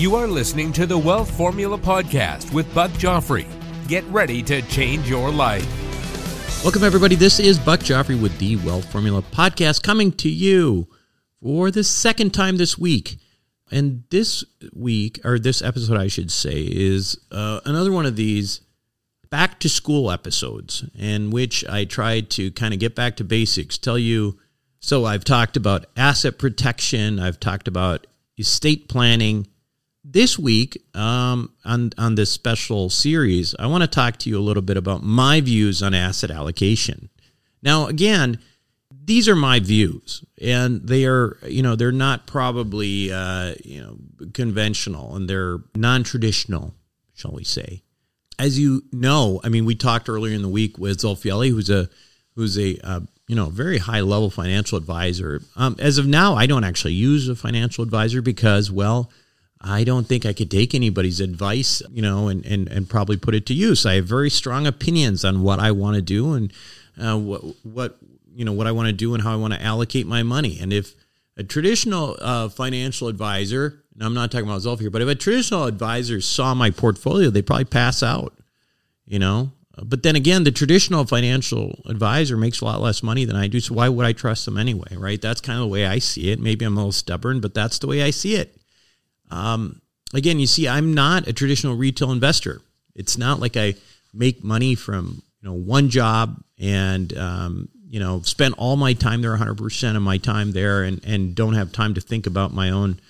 You 0.00 0.14
are 0.14 0.26
listening 0.26 0.72
to 0.72 0.86
the 0.86 0.96
Wealth 0.96 1.30
Formula 1.30 1.76
Podcast 1.76 2.54
with 2.54 2.74
Buck 2.74 2.90
Joffrey. 2.92 3.46
Get 3.86 4.02
ready 4.04 4.42
to 4.44 4.62
change 4.62 5.10
your 5.10 5.30
life. 5.30 5.66
Welcome, 6.64 6.84
everybody. 6.84 7.16
This 7.16 7.38
is 7.38 7.58
Buck 7.58 7.80
Joffrey 7.80 8.18
with 8.18 8.38
the 8.38 8.56
Wealth 8.56 8.90
Formula 8.90 9.20
Podcast 9.20 9.82
coming 9.82 10.10
to 10.12 10.30
you 10.30 10.88
for 11.42 11.70
the 11.70 11.84
second 11.84 12.32
time 12.32 12.56
this 12.56 12.78
week. 12.78 13.18
And 13.70 14.04
this 14.08 14.42
week, 14.72 15.20
or 15.22 15.38
this 15.38 15.60
episode, 15.60 15.98
I 15.98 16.06
should 16.06 16.30
say, 16.30 16.62
is 16.62 17.20
uh, 17.30 17.60
another 17.66 17.92
one 17.92 18.06
of 18.06 18.16
these 18.16 18.62
back 19.28 19.60
to 19.60 19.68
school 19.68 20.10
episodes 20.10 20.82
in 20.98 21.30
which 21.30 21.62
I 21.68 21.84
try 21.84 22.22
to 22.22 22.50
kind 22.52 22.72
of 22.72 22.80
get 22.80 22.94
back 22.94 23.16
to 23.16 23.24
basics, 23.24 23.76
tell 23.76 23.98
you. 23.98 24.38
So 24.78 25.04
I've 25.04 25.24
talked 25.24 25.58
about 25.58 25.84
asset 25.94 26.38
protection, 26.38 27.20
I've 27.20 27.38
talked 27.38 27.68
about 27.68 28.06
estate 28.38 28.88
planning 28.88 29.46
this 30.12 30.38
week 30.38 30.82
um, 30.94 31.52
on 31.64 31.92
on 31.98 32.14
this 32.14 32.30
special 32.30 32.90
series, 32.90 33.54
I 33.58 33.66
want 33.66 33.82
to 33.82 33.88
talk 33.88 34.16
to 34.18 34.30
you 34.30 34.38
a 34.38 34.42
little 34.42 34.62
bit 34.62 34.76
about 34.76 35.02
my 35.02 35.40
views 35.40 35.82
on 35.82 35.94
asset 35.94 36.30
allocation. 36.30 37.08
Now, 37.62 37.86
again, 37.86 38.38
these 39.04 39.28
are 39.28 39.36
my 39.36 39.60
views, 39.60 40.24
and 40.40 40.86
they 40.86 41.04
are 41.04 41.38
you 41.46 41.62
know 41.62 41.76
they're 41.76 41.92
not 41.92 42.26
probably 42.26 43.12
uh, 43.12 43.54
you 43.64 43.80
know 43.80 43.96
conventional 44.32 45.16
and 45.16 45.28
they're 45.28 45.58
non 45.74 46.02
traditional, 46.02 46.74
shall 47.14 47.32
we 47.32 47.44
say? 47.44 47.82
As 48.38 48.58
you 48.58 48.84
know, 48.92 49.40
I 49.44 49.48
mean, 49.48 49.64
we 49.64 49.74
talked 49.74 50.08
earlier 50.08 50.34
in 50.34 50.42
the 50.42 50.48
week 50.48 50.78
with 50.78 50.98
Zolfielli, 50.98 51.50
who's 51.50 51.70
a 51.70 51.88
who's 52.34 52.58
a 52.58 52.78
uh, 52.82 53.00
you 53.28 53.36
know 53.36 53.48
very 53.50 53.78
high 53.78 54.00
level 54.00 54.30
financial 54.30 54.78
advisor. 54.78 55.42
Um, 55.56 55.76
as 55.78 55.98
of 55.98 56.06
now, 56.06 56.34
I 56.34 56.46
don't 56.46 56.64
actually 56.64 56.94
use 56.94 57.28
a 57.28 57.36
financial 57.36 57.84
advisor 57.84 58.22
because 58.22 58.70
well 58.70 59.10
I 59.60 59.84
don't 59.84 60.06
think 60.06 60.24
I 60.24 60.32
could 60.32 60.50
take 60.50 60.74
anybody's 60.74 61.20
advice, 61.20 61.82
you 61.90 62.00
know, 62.00 62.28
and, 62.28 62.44
and, 62.46 62.66
and 62.68 62.88
probably 62.88 63.16
put 63.18 63.34
it 63.34 63.44
to 63.46 63.54
use. 63.54 63.84
I 63.84 63.94
have 63.94 64.06
very 64.06 64.30
strong 64.30 64.66
opinions 64.66 65.24
on 65.24 65.42
what 65.42 65.58
I 65.58 65.70
want 65.72 65.96
to 65.96 66.02
do 66.02 66.32
and 66.32 66.52
uh, 66.98 67.18
what, 67.18 67.42
what, 67.62 67.98
you 68.34 68.44
know, 68.44 68.52
what 68.52 68.66
I 68.66 68.72
want 68.72 68.86
to 68.86 68.92
do 68.92 69.12
and 69.12 69.22
how 69.22 69.32
I 69.32 69.36
want 69.36 69.52
to 69.52 69.62
allocate 69.62 70.06
my 70.06 70.22
money. 70.22 70.58
And 70.60 70.72
if 70.72 70.94
a 71.36 71.42
traditional 71.42 72.16
uh, 72.20 72.48
financial 72.48 73.08
advisor, 73.08 73.82
and 73.94 74.02
I'm 74.02 74.14
not 74.14 74.30
talking 74.30 74.46
about 74.46 74.54
myself 74.54 74.80
here, 74.80 74.90
but 74.90 75.02
if 75.02 75.08
a 75.08 75.14
traditional 75.14 75.64
advisor 75.64 76.20
saw 76.20 76.54
my 76.54 76.70
portfolio, 76.70 77.28
they'd 77.28 77.46
probably 77.46 77.64
pass 77.66 78.02
out, 78.02 78.34
you 79.04 79.18
know. 79.18 79.52
But 79.82 80.02
then 80.02 80.16
again, 80.16 80.44
the 80.44 80.50
traditional 80.50 81.04
financial 81.04 81.82
advisor 81.86 82.36
makes 82.36 82.60
a 82.60 82.64
lot 82.64 82.80
less 82.80 83.02
money 83.02 83.24
than 83.24 83.36
I 83.36 83.46
do. 83.46 83.60
So 83.60 83.74
why 83.74 83.88
would 83.88 84.04
I 84.04 84.12
trust 84.12 84.44
them 84.44 84.58
anyway, 84.58 84.96
right? 84.96 85.20
That's 85.20 85.40
kind 85.40 85.58
of 85.58 85.62
the 85.62 85.68
way 85.68 85.86
I 85.86 85.98
see 85.98 86.30
it. 86.30 86.40
Maybe 86.40 86.64
I'm 86.64 86.74
a 86.74 86.80
little 86.80 86.92
stubborn, 86.92 87.40
but 87.40 87.54
that's 87.54 87.78
the 87.78 87.86
way 87.86 88.02
I 88.02 88.10
see 88.10 88.34
it. 88.34 88.56
Um, 89.30 89.80
again, 90.14 90.38
you 90.38 90.46
see, 90.46 90.68
I'm 90.68 90.94
not 90.94 91.26
a 91.26 91.32
traditional 91.32 91.76
retail 91.76 92.12
investor. 92.12 92.60
It's 92.94 93.16
not 93.16 93.40
like 93.40 93.56
I 93.56 93.74
make 94.12 94.42
money 94.42 94.74
from 94.74 95.22
you 95.40 95.48
know 95.48 95.54
one 95.54 95.88
job 95.88 96.42
and 96.58 97.16
um, 97.16 97.68
you 97.88 98.00
know 98.00 98.22
spend 98.22 98.54
all 98.58 98.76
my 98.76 98.92
time 98.92 99.22
there, 99.22 99.30
100 99.30 99.56
percent 99.56 99.96
of 99.96 100.02
my 100.02 100.18
time 100.18 100.52
there, 100.52 100.82
and 100.82 101.02
and 101.04 101.34
don't 101.34 101.54
have 101.54 101.72
time 101.72 101.94
to 101.94 102.00
think 102.00 102.26
about 102.26 102.52
my 102.52 102.70
own 102.70 103.00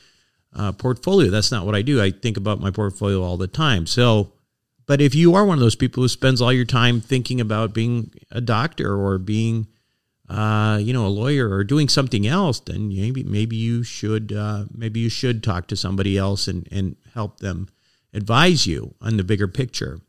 uh, 0.55 0.73
portfolio. 0.73 1.31
That's 1.31 1.53
not 1.53 1.67
what 1.67 1.75
I 1.75 1.83
do. 1.83 2.03
I 2.03 2.11
think 2.11 2.37
about 2.37 2.61
my 2.61 2.71
portfolio 2.71 3.23
all 3.23 3.37
the 3.37 3.47
time. 3.47 3.87
So, 3.87 4.33
but 4.87 5.01
if 5.01 5.15
you 5.15 5.35
are 5.35 5.45
one 5.45 5.59
of 5.59 5.61
those 5.61 5.77
people 5.77 6.03
who 6.03 6.09
spends 6.09 6.41
all 6.41 6.53
your 6.53 6.65
time 6.65 7.01
thinking 7.01 7.41
about 7.41 7.73
being 7.73 8.11
a 8.31 8.41
doctor 8.41 8.95
or 8.95 9.19
being 9.19 9.67
uh, 10.31 10.79
you 10.81 10.93
know, 10.93 11.07
a 11.07 11.09
lawyer 11.09 11.51
or 11.51 11.65
doing 11.65 11.89
something 11.89 12.25
else, 12.25 12.61
then 12.61 12.89
maybe 12.89 13.25
maybe 13.25 13.57
you 13.57 13.83
should 13.83 14.33
uh, 14.33 14.65
maybe 14.73 15.01
you 15.01 15.09
should 15.09 15.43
talk 15.43 15.67
to 15.67 15.77
somebody 15.77 16.17
else 16.17 16.47
and 16.47 16.69
and 16.71 16.95
help 17.15 17.41
them 17.41 17.69
advise 18.15 18.65
you 18.65 18.95
on 19.01 19.17
the 19.17 19.25
bigger 19.25 19.49
picture. 19.49 20.01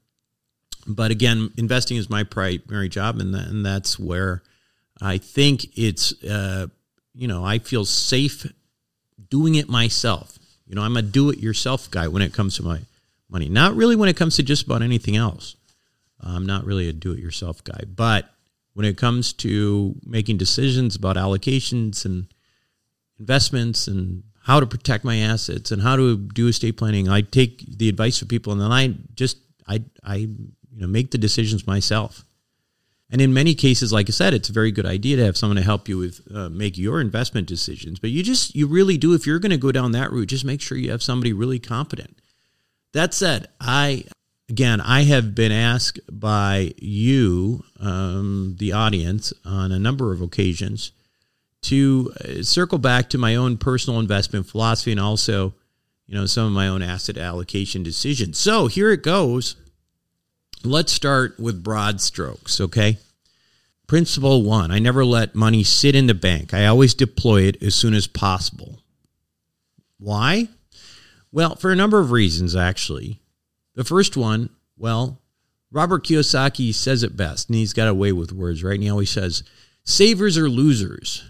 But 0.85 1.09
again, 1.09 1.51
investing 1.57 1.97
is 1.97 2.07
my 2.07 2.23
primary 2.23 2.87
job, 2.87 3.19
and 3.19 3.33
that, 3.33 3.47
and 3.47 3.65
that's 3.65 3.97
where 3.97 4.43
I 5.01 5.17
think 5.17 5.75
it's 5.75 6.13
uh, 6.23 6.67
you 7.15 7.27
know 7.27 7.43
I 7.43 7.57
feel 7.57 7.83
safe 7.83 8.45
doing 9.29 9.55
it 9.55 9.69
myself. 9.69 10.37
You 10.67 10.75
know, 10.75 10.83
I'm 10.83 10.97
a 10.97 11.01
do-it-yourself 11.01 11.89
guy 11.89 12.07
when 12.07 12.21
it 12.21 12.31
comes 12.31 12.55
to 12.57 12.63
my 12.63 12.81
money. 13.27 13.49
Not 13.49 13.75
really 13.75 13.95
when 13.95 14.07
it 14.07 14.15
comes 14.15 14.35
to 14.35 14.43
just 14.43 14.67
about 14.67 14.83
anything 14.83 15.15
else. 15.15 15.55
I'm 16.21 16.45
not 16.45 16.63
really 16.63 16.87
a 16.87 16.93
do-it-yourself 16.93 17.63
guy, 17.63 17.81
but 17.87 18.29
when 18.73 18.85
it 18.85 18.97
comes 18.97 19.33
to 19.33 19.95
making 20.05 20.37
decisions 20.37 20.95
about 20.95 21.15
allocations 21.15 22.05
and 22.05 22.27
investments 23.19 23.87
and 23.87 24.23
how 24.43 24.59
to 24.59 24.65
protect 24.65 25.03
my 25.03 25.17
assets 25.17 25.71
and 25.71 25.81
how 25.81 25.95
to 25.95 26.17
do 26.17 26.47
estate 26.47 26.77
planning. 26.77 27.07
I 27.07 27.21
take 27.21 27.77
the 27.77 27.89
advice 27.89 28.21
of 28.21 28.27
people 28.27 28.53
and 28.53 28.61
then 28.61 28.71
I 28.71 28.95
just 29.13 29.37
I 29.67 29.83
I 30.03 30.15
you 30.15 30.51
know 30.71 30.87
make 30.87 31.11
the 31.11 31.17
decisions 31.17 31.67
myself. 31.67 32.25
And 33.11 33.19
in 33.19 33.33
many 33.33 33.55
cases, 33.55 33.91
like 33.91 34.09
I 34.09 34.11
said, 34.11 34.33
it's 34.33 34.47
a 34.47 34.53
very 34.53 34.71
good 34.71 34.85
idea 34.85 35.17
to 35.17 35.25
have 35.25 35.35
someone 35.35 35.57
to 35.57 35.61
help 35.61 35.89
you 35.89 35.97
with 35.97 36.21
uh, 36.33 36.47
make 36.47 36.77
your 36.77 37.01
investment 37.01 37.45
decisions. 37.45 37.99
But 37.99 38.09
you 38.09 38.23
just 38.23 38.55
you 38.55 38.67
really 38.67 38.97
do 38.97 39.13
if 39.13 39.27
you're 39.27 39.39
going 39.39 39.51
to 39.51 39.57
go 39.57 39.73
down 39.73 39.91
that 39.91 40.11
route, 40.11 40.29
just 40.29 40.45
make 40.45 40.61
sure 40.61 40.77
you 40.77 40.91
have 40.91 41.03
somebody 41.03 41.33
really 41.33 41.59
competent. 41.59 42.21
That 42.93 43.13
said, 43.13 43.47
I 43.59 44.05
again, 44.51 44.81
I 44.81 45.03
have 45.03 45.33
been 45.33 45.53
asked 45.53 46.01
by 46.11 46.73
you, 46.77 47.63
um, 47.79 48.57
the 48.59 48.73
audience, 48.73 49.31
on 49.45 49.71
a 49.71 49.79
number 49.79 50.11
of 50.11 50.21
occasions 50.21 50.91
to 51.61 52.11
uh, 52.19 52.43
circle 52.43 52.77
back 52.77 53.09
to 53.11 53.17
my 53.17 53.35
own 53.35 53.57
personal 53.57 53.97
investment 53.97 54.45
philosophy 54.45 54.91
and 54.91 54.99
also, 54.99 55.53
you 56.05 56.15
know, 56.15 56.25
some 56.25 56.47
of 56.47 56.51
my 56.51 56.67
own 56.67 56.81
asset 56.81 57.17
allocation 57.17 57.81
decisions. 57.81 58.37
So 58.39 58.67
here 58.67 58.91
it 58.91 59.03
goes. 59.03 59.55
Let's 60.65 60.91
start 60.91 61.39
with 61.39 61.63
broad 61.63 62.01
strokes, 62.01 62.59
okay? 62.59 62.97
Principle 63.87 64.43
one 64.43 64.69
I 64.69 64.79
never 64.79 65.05
let 65.05 65.33
money 65.33 65.63
sit 65.63 65.95
in 65.95 66.07
the 66.07 66.13
bank, 66.13 66.53
I 66.53 66.65
always 66.65 66.93
deploy 66.93 67.43
it 67.43 67.63
as 67.63 67.73
soon 67.73 67.93
as 67.93 68.05
possible. 68.05 68.81
Why? 69.97 70.49
Well, 71.31 71.55
for 71.55 71.71
a 71.71 71.75
number 71.75 71.99
of 71.99 72.11
reasons, 72.11 72.53
actually. 72.53 73.20
The 73.81 73.85
first 73.85 74.15
one, 74.15 74.51
well, 74.77 75.19
Robert 75.71 76.05
Kiyosaki 76.05 76.71
says 76.71 77.01
it 77.01 77.17
best, 77.17 77.49
and 77.49 77.55
he's 77.55 77.73
got 77.73 77.87
a 77.87 77.95
way 77.95 78.11
with 78.11 78.31
words, 78.31 78.63
right? 78.63 78.75
And 78.75 78.83
he 78.83 78.91
always 78.91 79.09
says, 79.09 79.41
savers 79.83 80.37
are 80.37 80.47
losers. 80.47 81.27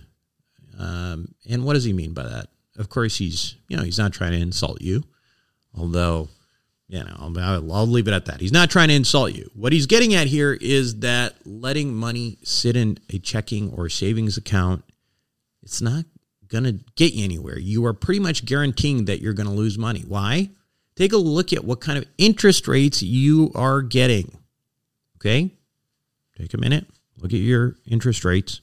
Um, 0.77 1.33
and 1.49 1.63
what 1.63 1.75
does 1.75 1.85
he 1.85 1.93
mean 1.93 2.13
by 2.13 2.23
that? 2.23 2.49
Of 2.77 2.89
course, 2.89 3.15
he's, 3.15 3.55
you 3.69 3.77
know, 3.77 3.83
he's 3.83 3.97
not 3.97 4.11
trying 4.11 4.33
to 4.33 4.37
insult 4.37 4.81
you, 4.81 5.01
although, 5.73 6.27
you 6.89 7.01
know, 7.01 7.15
I'll, 7.17 7.71
I'll 7.71 7.87
leave 7.87 8.09
it 8.09 8.13
at 8.13 8.25
that. 8.25 8.41
He's 8.41 8.51
not 8.51 8.69
trying 8.69 8.89
to 8.89 8.95
insult 8.95 9.31
you. 9.33 9.49
What 9.55 9.71
he's 9.71 9.85
getting 9.85 10.13
at 10.13 10.27
here 10.27 10.51
is 10.51 10.99
that 10.99 11.35
letting 11.45 11.93
money 11.93 12.37
sit 12.43 12.75
in 12.75 12.97
a 13.13 13.17
checking 13.17 13.71
or 13.71 13.87
savings 13.87 14.35
account, 14.35 14.83
it's 15.63 15.81
not 15.81 16.03
going 16.49 16.65
to 16.65 16.83
get 16.97 17.13
you 17.13 17.23
anywhere. 17.23 17.57
You 17.57 17.85
are 17.85 17.93
pretty 17.93 18.19
much 18.19 18.43
guaranteeing 18.43 19.05
that 19.05 19.21
you're 19.21 19.31
going 19.31 19.47
to 19.47 19.55
lose 19.55 19.77
money. 19.77 20.03
Why? 20.05 20.49
Take 21.01 21.13
a 21.13 21.18
look 21.18 21.51
at 21.51 21.63
what 21.63 21.81
kind 21.81 21.98
of 21.98 22.06
interest 22.18 22.68
rates 22.68 23.01
you 23.01 23.51
are 23.56 23.81
getting. 23.81 24.38
Okay? 25.18 25.51
Take 26.38 26.53
a 26.53 26.57
minute, 26.57 26.86
look 27.18 27.33
at 27.33 27.39
your 27.39 27.75
interest 27.88 28.24
rates. 28.24 28.62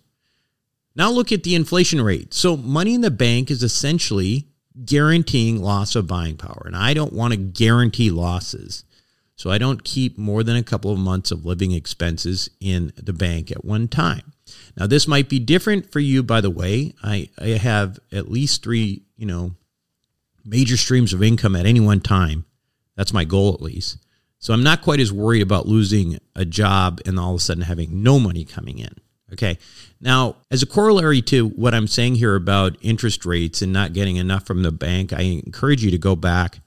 Now 0.94 1.11
look 1.11 1.32
at 1.32 1.43
the 1.43 1.55
inflation 1.55 2.00
rate. 2.00 2.35
So, 2.35 2.56
money 2.56 2.94
in 2.94 3.00
the 3.00 3.11
bank 3.11 3.50
is 3.50 3.62
essentially 3.62 4.49
guaranteeing 4.85 5.61
loss 5.62 5.96
of 5.96 6.06
buying 6.06 6.37
power. 6.37 6.62
And 6.64 6.76
I 6.76 6.94
don't 6.94 7.12
want 7.12 7.32
to 7.32 7.37
guarantee 7.37 8.11
losses. 8.11 8.85
So 9.35 9.50
I 9.50 9.58
don't 9.58 9.85
keep 9.85 10.19
more 10.19 10.43
than 10.43 10.56
a 10.56 10.64
couple 10.64 10.93
of 10.93 10.99
months 10.99 11.31
of 11.31 11.44
living 11.44 11.70
expenses 11.70 12.50
in 12.61 12.93
the 12.96 13.12
bank 13.12 13.52
at 13.52 13.64
one 13.64 13.87
time. 13.87 14.32
Now 14.76 14.88
this 14.88 15.06
might 15.06 15.29
be 15.29 15.38
different 15.38 15.93
for 15.93 16.00
you 16.00 16.25
by 16.25 16.40
the 16.40 16.50
way. 16.50 16.94
I, 17.02 17.29
I 17.38 17.49
have 17.50 18.00
at 18.11 18.31
least 18.31 18.64
3, 18.64 19.02
you 19.17 19.26
know, 19.26 19.55
major 20.48 20.76
streams 20.76 21.12
of 21.12 21.22
income 21.22 21.54
at 21.54 21.66
any 21.66 21.80
one 21.80 22.00
time. 22.00 22.44
That's 22.96 23.12
my 23.12 23.24
goal 23.24 23.54
at 23.54 23.62
least. 23.62 23.98
So 24.38 24.54
I'm 24.54 24.62
not 24.62 24.82
quite 24.82 25.00
as 25.00 25.12
worried 25.12 25.42
about 25.42 25.66
losing 25.66 26.18
a 26.34 26.44
job 26.44 27.00
and 27.04 27.18
all 27.18 27.32
of 27.32 27.36
a 27.36 27.40
sudden 27.40 27.64
having 27.64 28.02
no 28.02 28.18
money 28.18 28.44
coming 28.44 28.78
in. 28.78 28.94
Okay. 29.32 29.58
Now, 30.00 30.36
as 30.50 30.62
a 30.62 30.66
corollary 30.66 31.20
to 31.22 31.48
what 31.48 31.74
I'm 31.74 31.86
saying 31.86 32.14
here 32.14 32.34
about 32.34 32.76
interest 32.80 33.26
rates 33.26 33.60
and 33.60 33.72
not 33.72 33.92
getting 33.92 34.16
enough 34.16 34.46
from 34.46 34.62
the 34.62 34.72
bank, 34.72 35.12
I 35.12 35.22
encourage 35.22 35.84
you 35.84 35.90
to 35.90 35.98
go 35.98 36.16
back 36.16 36.60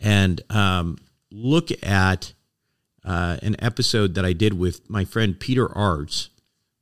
and 0.00 0.40
um, 0.48 0.96
look 1.30 1.70
at 1.84 2.32
uh, 3.04 3.36
an 3.42 3.56
episode 3.58 4.14
that 4.14 4.24
I 4.24 4.32
did 4.32 4.54
with 4.54 4.88
my 4.88 5.04
friend 5.04 5.38
Peter 5.38 5.70
Arts. 5.76 6.30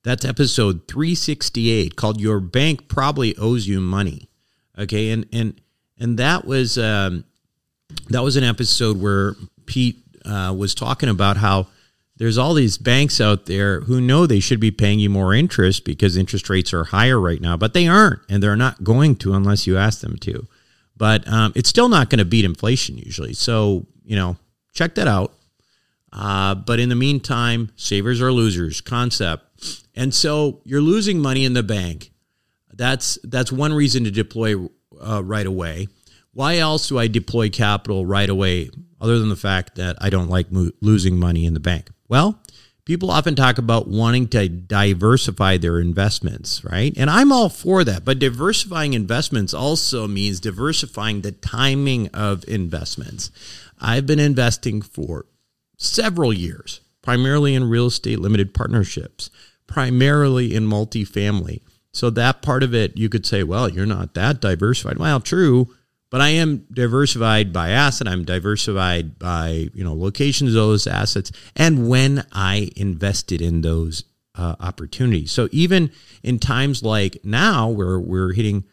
That's 0.05 0.25
episode 0.25 0.87
368 0.87 1.97
called 1.97 2.21
"Your 2.21 2.41
Bank 2.41 2.88
Probably 2.88 3.37
Owes 3.37 3.67
You 3.67 3.81
Money." 3.81 4.31
Okay, 4.79 5.11
and 5.11 5.26
and 5.33 5.61
and 6.00 6.19
that 6.19 6.47
was 6.47 6.79
um, 6.79 7.25
that 8.08 8.23
was 8.23 8.37
an 8.37 8.44
episode 8.44 9.00
where 9.00 9.35
Pete 9.67 9.99
uh, 10.25 10.55
was 10.56 10.75
talking 10.75 11.08
about 11.08 11.37
how 11.37 11.69
there's 12.17 12.38
all 12.38 12.55
these 12.55 12.76
banks 12.76 13.20
out 13.20 13.47
there 13.47 13.81
who 13.82 14.00
know 14.00 14.26
they 14.26 14.41
should 14.41 14.61
be 14.61 14.70
paying 14.70 14.99
you 14.99 15.08
more 15.08 15.32
interest 15.32 15.85
because 15.85 16.17
interest 16.17 16.50
rates 16.50 16.75
are 16.75 16.85
higher 16.85 17.20
right 17.20 17.41
now, 17.41 17.56
but 17.56 17.73
they 17.73 17.87
aren't, 17.87 18.20
and 18.29 18.43
they're 18.43 18.56
not 18.56 18.82
going 18.82 19.17
to 19.17 19.35
unless 19.35 19.67
you 19.67 19.79
ask 19.79 20.00
them 20.00 20.17
to. 20.19 20.47
But 20.97 21.26
um, 21.29 21.52
it's 21.55 21.69
still 21.69 21.88
not 21.88 22.11
going 22.11 22.19
to 22.19 22.25
beat 22.25 22.44
inflation 22.44 22.99
usually. 22.99 23.35
So 23.35 23.87
you 24.05 24.17
know, 24.17 24.37
check 24.73 24.94
that 24.97 25.06
out. 25.06 25.35
Uh, 26.12 26.56
but 26.56 26.81
in 26.81 26.88
the 26.88 26.97
meantime, 26.97 27.70
savers 27.76 28.20
are 28.20 28.32
losers 28.32 28.81
concept, 28.81 29.44
and 29.94 30.12
so 30.12 30.61
you're 30.64 30.81
losing 30.81 31.20
money 31.20 31.44
in 31.44 31.52
the 31.52 31.62
bank. 31.62 32.11
That's 32.73 33.19
that's 33.23 33.52
one 33.52 33.73
reason 33.73 34.05
to 34.05 34.11
deploy 34.11 34.56
uh, 35.00 35.23
right 35.25 35.47
away. 35.47 35.88
Why 36.32 36.58
else 36.58 36.88
do 36.88 36.99
I 36.99 37.08
deploy 37.08 37.49
capital 37.50 38.06
right 38.06 38.29
away, 38.29 38.70
other 39.00 39.19
than 39.19 39.29
the 39.29 39.37
fact 39.37 39.75
that 39.76 39.97
I 40.00 40.11
don't 40.11 40.29
like 40.29 40.52
mo- 40.52 40.70
losing 40.81 41.19
money 41.19 41.44
in 41.44 41.55
the 41.55 41.61
bank? 41.61 41.91
Well, 42.08 42.41
people 42.85 43.11
often 43.11 43.35
talk 43.35 43.58
about 43.58 43.88
wanting 43.88 44.29
to 44.29 44.49
diversify 44.49 45.56
their 45.56 45.81
investments, 45.81 46.64
right? 46.64 46.93
And 46.97 47.11
I'm 47.11 47.32
all 47.32 47.49
for 47.49 47.85
that. 47.85 48.05
But 48.05 48.19
diversifying 48.19 48.94
investments 48.94 49.55
also 49.55 50.06
means 50.06 50.41
diversifying 50.41 51.20
the 51.20 51.32
timing 51.32 52.08
of 52.08 52.44
investments. 52.49 53.31
I've 53.81 54.06
been 54.06 54.20
investing 54.20 54.82
for 54.82 55.26
several 55.76 56.32
years, 56.32 56.81
primarily 57.02 57.55
in 57.55 57.69
real 57.69 57.87
estate 57.87 58.19
limited 58.19 58.55
partnerships, 58.55 59.31
primarily 59.67 60.55
in 60.55 60.67
multifamily. 60.67 61.62
So 61.93 62.11
that 62.11 62.43
part 62.43 62.63
of 62.63 62.75
it, 62.75 62.97
you 62.97 63.09
could 63.09 63.27
say, 63.27 63.43
well, 63.43 63.69
you're 63.69 63.87
not 63.87 64.15
that 64.15 64.41
diversified. 64.41 64.99
Well, 64.99 65.21
true, 65.21 65.75
but 66.11 66.21
I 66.21 66.31
am 66.31 66.67
diversified 66.73 67.53
by 67.53 67.71
asset. 67.71 68.09
I'm 68.09 68.25
diversified 68.25 69.19
by 69.19 69.71
you 69.73 69.85
know 69.85 69.95
locations 69.95 70.51
of 70.51 70.55
those 70.55 70.87
assets 70.87 71.33
and 71.57 71.89
when 71.89 72.27
I 72.33 72.71
invested 72.77 73.41
in 73.41 73.63
those 73.63 74.05
uh, 74.35 74.57
opportunities. 74.61 75.31
So 75.33 75.49
even 75.53 75.91
in 76.23 76.39
times 76.39 76.83
like 76.83 77.19
now, 77.25 77.69
where 77.69 77.99
we're 77.99 78.33
hitting 78.33 78.65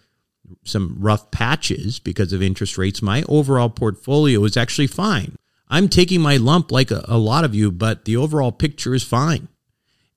some 0.63 0.95
rough 0.99 1.29
patches 1.31 1.99
because 1.99 2.33
of 2.33 2.41
interest 2.41 2.77
rates, 2.77 3.01
my 3.01 3.23
overall 3.27 3.69
portfolio 3.69 4.43
is 4.43 4.57
actually 4.57 4.87
fine. 4.87 5.35
I'm 5.67 5.89
taking 5.89 6.21
my 6.21 6.37
lump 6.37 6.71
like 6.71 6.91
a, 6.91 7.03
a 7.07 7.17
lot 7.17 7.43
of 7.43 7.53
you, 7.53 7.71
but 7.71 8.05
the 8.05 8.17
overall 8.17 8.51
picture 8.51 8.95
is 8.95 9.03
fine. 9.03 9.47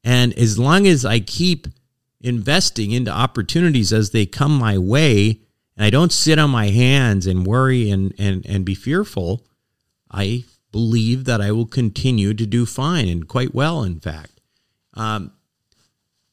And 0.04 0.32
as 0.34 0.58
long 0.58 0.86
as 0.86 1.04
I 1.04 1.20
keep 1.20 1.66
investing 2.20 2.90
into 2.92 3.10
opportunities 3.10 3.92
as 3.92 4.10
they 4.10 4.26
come 4.26 4.56
my 4.56 4.76
way, 4.78 5.40
and 5.76 5.84
I 5.84 5.90
don't 5.90 6.12
sit 6.12 6.38
on 6.38 6.50
my 6.50 6.68
hands 6.68 7.26
and 7.26 7.46
worry 7.46 7.90
and, 7.90 8.14
and, 8.18 8.44
and 8.46 8.64
be 8.64 8.74
fearful, 8.74 9.46
I 10.10 10.44
believe 10.72 11.24
that 11.24 11.40
I 11.40 11.52
will 11.52 11.66
continue 11.66 12.34
to 12.34 12.46
do 12.46 12.66
fine 12.66 13.08
and 13.08 13.26
quite 13.26 13.54
well, 13.54 13.82
in 13.82 14.00
fact. 14.00 14.40
Um, 14.94 15.32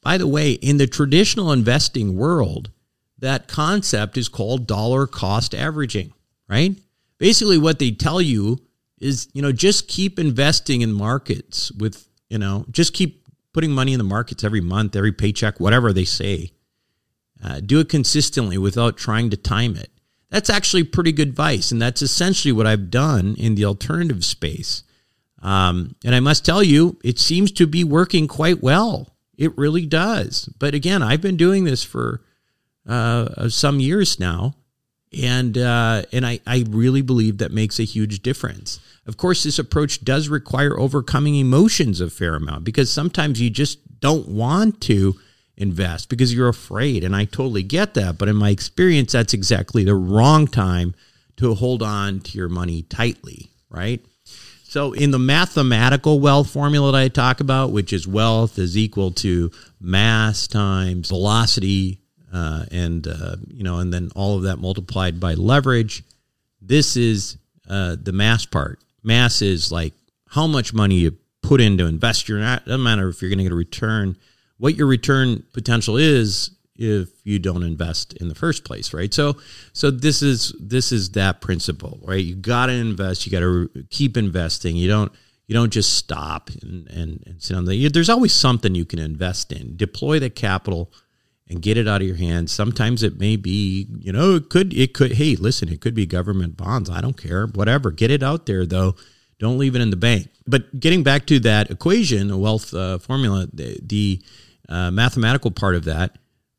by 0.02 0.18
the 0.18 0.28
way, 0.28 0.52
in 0.54 0.78
the 0.78 0.88
traditional 0.88 1.52
investing 1.52 2.16
world, 2.16 2.72
that 3.20 3.48
concept 3.48 4.18
is 4.18 4.30
called 4.30 4.68
dollar 4.68 5.08
cost 5.08 5.56
averaging, 5.56 6.14
right? 6.48 6.76
Basically, 7.18 7.58
what 7.58 7.80
they 7.80 7.92
tell 7.92 8.22
you 8.22 8.60
is, 9.00 9.28
you 9.34 9.42
know, 9.42 9.52
just 9.52 9.88
keep 9.88 10.20
investing 10.20 10.82
in 10.82 10.94
markets 10.94 11.72
with, 11.72 12.08
you 12.30 12.38
know, 12.38 12.66
just 12.72 12.94
keep 12.94 13.27
putting 13.58 13.72
money 13.72 13.92
in 13.92 13.98
the 13.98 14.04
markets 14.04 14.44
every 14.44 14.62
month, 14.62 14.96
every 14.96 15.12
paycheck, 15.12 15.60
whatever 15.60 15.92
they 15.92 16.06
say. 16.06 16.52
Uh, 17.44 17.60
do 17.60 17.80
it 17.80 17.90
consistently 17.90 18.56
without 18.56 18.98
trying 18.98 19.32
to 19.32 19.36
time 19.36 19.76
it. 19.76 19.90
That's 20.30 20.52
actually 20.52 20.84
pretty 20.84 21.12
good 21.12 21.30
advice. 21.30 21.72
And 21.72 21.82
that's 21.82 22.04
essentially 22.04 22.52
what 22.52 22.68
I've 22.68 22.92
done 22.92 23.34
in 23.36 23.56
the 23.56 23.66
alternative 23.66 24.24
space. 24.24 24.84
Um, 25.42 25.96
and 26.06 26.14
I 26.14 26.20
must 26.20 26.46
tell 26.46 26.62
you, 26.62 27.00
it 27.04 27.18
seems 27.18 27.52
to 27.54 27.66
be 27.66 27.84
working 27.84 28.28
quite 28.28 28.62
well. 28.62 29.16
It 29.40 29.58
really 29.58 29.88
does. 29.88 30.54
But 30.60 30.76
again, 30.76 31.02
I've 31.02 31.22
been 31.22 31.36
doing 31.36 31.64
this 31.64 31.84
for 31.84 32.22
uh, 32.88 33.50
some 33.50 33.80
years 33.80 34.20
now. 34.20 34.54
And 35.20 35.58
uh, 35.58 36.04
and 36.12 36.26
I, 36.26 36.40
I 36.46 36.66
really 36.70 37.02
believe 37.02 37.40
that 37.40 37.52
makes 37.52 37.80
a 37.80 37.84
huge 37.84 38.22
difference. 38.22 38.80
Of 39.06 39.18
course, 39.18 39.44
this 39.44 39.58
approach 39.58 40.04
does 40.04 40.30
require 40.30 40.78
overcoming 40.80 41.36
emotions 41.36 42.02
a 42.02 42.10
fair 42.10 42.36
amount 42.36 42.66
because 42.66 42.92
sometimes 42.92 43.42
you 43.42 43.50
just 43.50 44.00
don't 44.00 44.28
want 44.28 44.82
to 44.82 45.16
invest 45.56 46.10
because 46.10 46.34
you're 46.34 46.50
afraid. 46.50 47.04
And 47.04 47.16
I 47.16 47.26
totally 47.26 47.64
get 47.64 47.96
that. 47.96 48.18
But 48.18 48.30
in 48.30 48.36
my 48.36 48.50
experience, 48.50 49.14
that's 49.14 49.34
exactly 49.34 49.84
the 49.84 49.96
wrong 49.96 50.48
time 50.48 50.94
to 51.38 51.56
hold 51.56 51.82
on 51.82 52.20
to 52.20 52.38
your 52.38 52.50
money 52.50 52.84
tightly, 52.84 53.50
right? 53.70 54.04
So, 54.70 54.92
in 54.92 55.12
the 55.12 55.20
mathematical 55.20 56.20
wealth 56.20 56.50
formula 56.50 56.92
that 56.92 56.98
I 56.98 57.08
talk 57.08 57.40
about, 57.40 57.72
which 57.72 57.94
is 57.94 58.06
wealth 58.08 58.60
is 58.60 58.78
equal 58.78 59.12
to 59.12 59.50
mass 59.80 60.46
times 60.46 61.08
velocity 61.08 62.02
uh, 62.38 62.66
and 62.72 63.08
uh, 63.08 63.36
you 63.48 63.64
know, 63.64 63.80
and 63.80 63.92
then 63.92 64.10
all 64.16 64.38
of 64.38 64.44
that 64.44 64.58
multiplied 64.58 65.20
by 65.20 65.34
leverage. 65.34 66.04
This 66.62 66.96
is 66.96 67.38
uh, 67.70 67.96
the 68.02 68.12
mass 68.12 68.46
part. 68.46 68.80
Mass 69.04 69.42
is 69.42 69.72
like 69.72 69.94
how 70.30 70.46
much 70.46 70.74
money 70.74 70.96
you 70.96 71.18
put 71.42 71.62
in 71.62 71.78
to 71.78 71.86
invest. 71.86 72.30
Your 72.30 72.40
doesn't 72.40 72.84
matter 72.84 73.10
if 73.10 73.22
you're 73.22 73.30
going 73.30 73.40
to 73.40 73.44
get 73.44 73.52
a 73.52 73.56
return. 73.56 74.18
What 74.58 74.76
your 74.76 74.88
return 74.88 75.44
potential 75.54 75.98
is 75.98 76.52
if 76.76 77.10
you 77.24 77.40
don't 77.40 77.64
invest 77.64 78.14
in 78.14 78.28
the 78.28 78.36
first 78.36 78.64
place, 78.64 78.94
right? 78.94 79.12
So, 79.12 79.38
so 79.74 79.90
this 79.90 80.22
is 80.22 80.54
this 80.60 80.92
is 80.92 81.12
that 81.12 81.42
principle, 81.42 82.00
right? 82.04 82.24
You 82.24 82.36
got 82.36 82.68
to 82.68 82.74
invest. 82.74 83.26
You 83.26 83.32
got 83.32 83.40
to 83.40 83.86
keep 83.90 84.16
investing. 84.16 84.76
You 84.76 84.90
don't 84.90 85.12
you 85.48 85.56
don't 85.56 85.72
just 85.72 85.96
stop 85.96 86.50
and, 86.62 86.88
and, 86.90 87.24
and 87.26 87.42
sit 87.42 87.58
on 87.58 87.66
the. 87.66 87.88
There's 87.90 88.10
always 88.10 88.34
something 88.34 88.76
you 88.76 88.86
can 88.86 89.00
invest 89.00 89.52
in. 89.52 89.76
Deploy 89.76 90.20
the 90.20 90.30
capital 90.30 90.92
and 91.50 91.62
get 91.62 91.78
it 91.78 91.88
out 91.88 92.02
of 92.02 92.08
your 92.08 92.18
hands. 92.18 92.52
Sometimes 92.52 93.04
it 93.04 93.20
may 93.20 93.36
be, 93.36 93.88
you 94.00 94.12
know, 94.12 94.36
it 94.36 94.50
could, 94.50 94.74
it 94.74 94.94
could, 94.94 95.14
hey, 95.14 95.36
listen, 95.36 95.70
it 95.70 95.82
could 95.82 95.96
be 95.96 96.06
government 96.06 96.58
bonds. 96.58 96.90
I 96.90 97.02
don't 97.02 97.18
care, 97.18 97.48
whatever. 97.48 97.92
Get 97.92 98.12
it 98.12 98.24
out 98.24 98.46
there 98.46 98.66
though. 98.66 98.96
Don't 99.40 99.58
leave 99.58 99.76
it 99.76 99.82
in 99.82 99.92
the 99.92 99.98
bank. 99.98 100.30
But 100.46 100.80
getting 100.80 101.04
back 101.04 101.26
to 101.28 101.40
that 101.42 101.70
equation, 101.70 102.32
a 102.32 102.38
wealth 102.38 102.74
uh, 102.74 102.98
formula, 102.98 103.48
the, 103.54 103.80
the 103.82 104.22
uh, 104.68 104.92
mathematical 104.92 105.52
part 105.52 105.76
of 105.76 105.86
that, 105.86 106.18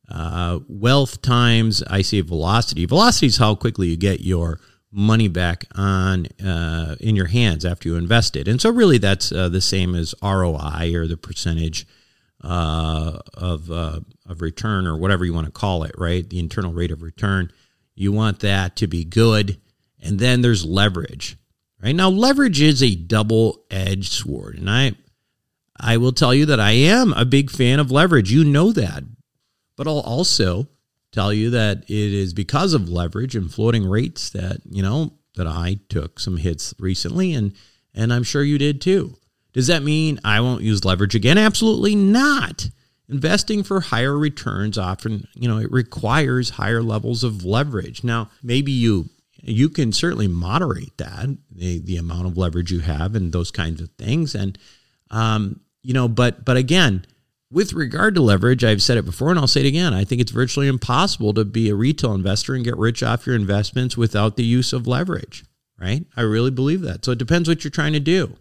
uh, 0.09 0.59
wealth 0.67 1.21
times, 1.21 1.83
I 1.83 2.01
say 2.01 2.21
velocity. 2.21 2.85
Velocity 2.85 3.27
is 3.27 3.37
how 3.37 3.55
quickly 3.55 3.89
you 3.89 3.97
get 3.97 4.21
your 4.21 4.59
money 4.91 5.27
back 5.27 5.65
on 5.75 6.25
uh, 6.43 6.95
in 6.99 7.15
your 7.15 7.27
hands 7.27 7.63
after 7.63 7.89
you 7.89 7.95
invest 7.95 8.35
it. 8.35 8.47
And 8.47 8.59
so 8.59 8.71
really 8.71 8.97
that's 8.97 9.31
uh, 9.31 9.49
the 9.49 9.61
same 9.61 9.93
as 9.93 10.15
ROI 10.23 10.93
or 10.95 11.05
the 11.05 11.17
percentage 11.17 11.85
uh, 12.43 13.19
of 13.35 13.69
of 14.29 14.41
return 14.41 14.87
or 14.87 14.95
whatever 14.95 15.25
you 15.25 15.33
want 15.33 15.47
to 15.47 15.51
call 15.51 15.83
it, 15.83 15.91
right? 15.97 16.29
The 16.29 16.39
internal 16.39 16.71
rate 16.71 16.91
of 16.91 17.01
return. 17.01 17.51
You 17.95 18.13
want 18.13 18.39
that 18.39 18.77
to 18.77 18.87
be 18.87 19.03
good, 19.03 19.59
and 19.99 20.19
then 20.19 20.41
there's 20.41 20.63
leverage, 20.63 21.35
right? 21.83 21.95
Now, 21.95 22.09
leverage 22.09 22.61
is 22.61 22.81
a 22.81 22.95
double 22.95 23.65
edged 23.69 24.13
sword, 24.13 24.57
and 24.57 24.69
I 24.69 24.93
I 25.77 25.97
will 25.97 26.11
tell 26.11 26.33
you 26.33 26.45
that 26.45 26.59
I 26.59 26.71
am 26.71 27.11
a 27.13 27.25
big 27.25 27.49
fan 27.49 27.79
of 27.79 27.91
leverage. 27.91 28.31
You 28.31 28.43
know 28.43 28.71
that, 28.71 29.03
but 29.75 29.87
I'll 29.87 29.99
also 29.99 30.67
tell 31.11 31.33
you 31.33 31.49
that 31.49 31.83
it 31.83 31.89
is 31.89 32.33
because 32.33 32.73
of 32.73 32.89
leverage 32.89 33.35
and 33.35 33.51
floating 33.51 33.85
rates 33.85 34.29
that 34.29 34.61
you 34.69 34.83
know 34.83 35.13
that 35.35 35.47
I 35.47 35.79
took 35.89 36.19
some 36.19 36.37
hits 36.37 36.73
recently, 36.79 37.33
and 37.33 37.53
and 37.93 38.13
I'm 38.13 38.23
sure 38.23 38.43
you 38.43 38.57
did 38.57 38.79
too. 38.79 39.15
Does 39.53 39.67
that 39.67 39.83
mean 39.83 40.19
I 40.23 40.39
won't 40.41 40.61
use 40.61 40.85
leverage 40.85 41.15
again? 41.15 41.37
Absolutely 41.37 41.95
not. 41.95 42.69
Investing 43.09 43.63
for 43.63 43.81
higher 43.81 44.17
returns 44.17 44.77
often, 44.77 45.27
you 45.33 45.47
know, 45.47 45.57
it 45.57 45.71
requires 45.71 46.51
higher 46.51 46.83
levels 46.83 47.23
of 47.23 47.43
leverage. 47.43 48.03
Now, 48.03 48.29
maybe 48.43 48.71
you 48.71 49.09
You 49.41 49.69
can 49.69 49.93
certainly 49.93 50.27
moderate 50.27 50.97
that, 50.97 51.29
the, 51.49 51.79
the 51.79 51.97
amount 51.97 52.27
of 52.27 52.37
leverage 52.37 52.71
you 52.71 52.81
have 52.81 53.15
and 53.15 53.31
those 53.31 53.51
kinds 53.51 53.81
of 53.81 53.89
things. 53.97 54.35
And, 54.35 54.57
um, 55.11 55.61
you 55.81 55.93
know, 55.93 56.09
but, 56.09 56.43
but 56.43 56.57
again, 56.57 57.05
with 57.49 57.71
regard 57.71 58.15
to 58.15 58.21
leverage, 58.21 58.65
I've 58.65 58.81
said 58.81 58.97
it 58.97 59.05
before 59.05 59.29
and 59.29 59.39
I'll 59.39 59.47
say 59.47 59.61
it 59.61 59.67
again. 59.67 59.93
I 59.93 60.03
think 60.03 60.19
it's 60.19 60.31
virtually 60.31 60.67
impossible 60.67 61.33
to 61.33 61.45
be 61.45 61.69
a 61.69 61.75
retail 61.75 62.13
investor 62.13 62.53
and 62.53 62.65
get 62.65 62.77
rich 62.77 63.01
off 63.01 63.25
your 63.25 63.35
investments 63.35 63.95
without 63.97 64.35
the 64.35 64.43
use 64.43 64.73
of 64.73 64.87
leverage, 64.87 65.45
right? 65.79 66.05
I 66.17 66.21
really 66.21 66.51
believe 66.51 66.81
that. 66.81 67.05
So 67.05 67.13
it 67.13 67.17
depends 67.17 67.47
what 67.47 67.63
you're 67.63 67.71
trying 67.71 67.93
to 67.93 67.99
do. 68.01 68.35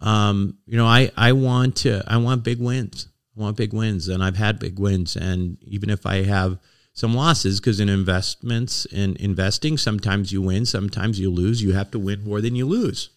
Um, 0.00 0.58
you 0.66 0.76
know, 0.76 0.86
I, 0.86 1.10
I 1.16 1.32
want 1.32 1.76
to, 1.76 2.04
I 2.06 2.18
want 2.18 2.44
big 2.44 2.60
wins. 2.60 3.08
I 3.36 3.40
want 3.40 3.56
big 3.56 3.72
wins 3.72 4.08
and 4.08 4.22
I've 4.22 4.36
had 4.36 4.58
big 4.58 4.78
wins. 4.78 5.16
And 5.16 5.58
even 5.62 5.90
if 5.90 6.06
I 6.06 6.22
have 6.22 6.58
some 6.92 7.14
losses, 7.14 7.60
because 7.60 7.80
in 7.80 7.88
investments 7.88 8.86
and 8.86 9.16
investing, 9.18 9.76
sometimes 9.76 10.32
you 10.32 10.40
win, 10.40 10.64
sometimes 10.64 11.20
you 11.20 11.30
lose. 11.30 11.62
You 11.62 11.72
have 11.74 11.90
to 11.90 11.98
win 11.98 12.24
more 12.24 12.40
than 12.40 12.56
you 12.56 12.66
lose. 12.66 13.10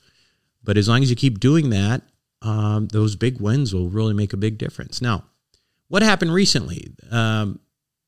But 0.64 0.78
as 0.78 0.90
long 0.90 1.02
as 1.02 1.10
you 1.10 1.16
keep 1.16 1.40
doing 1.40 1.70
that, 1.70 2.02
um, 2.42 2.88
those 2.88 3.16
big 3.16 3.40
wins 3.40 3.74
will 3.74 3.90
really 3.90 4.14
make 4.14 4.34
a 4.34 4.38
big 4.38 4.58
difference. 4.58 5.02
Now, 5.02 5.24
what 5.88 6.02
happened 6.02 6.34
recently? 6.34 6.94
Um, 7.10 7.60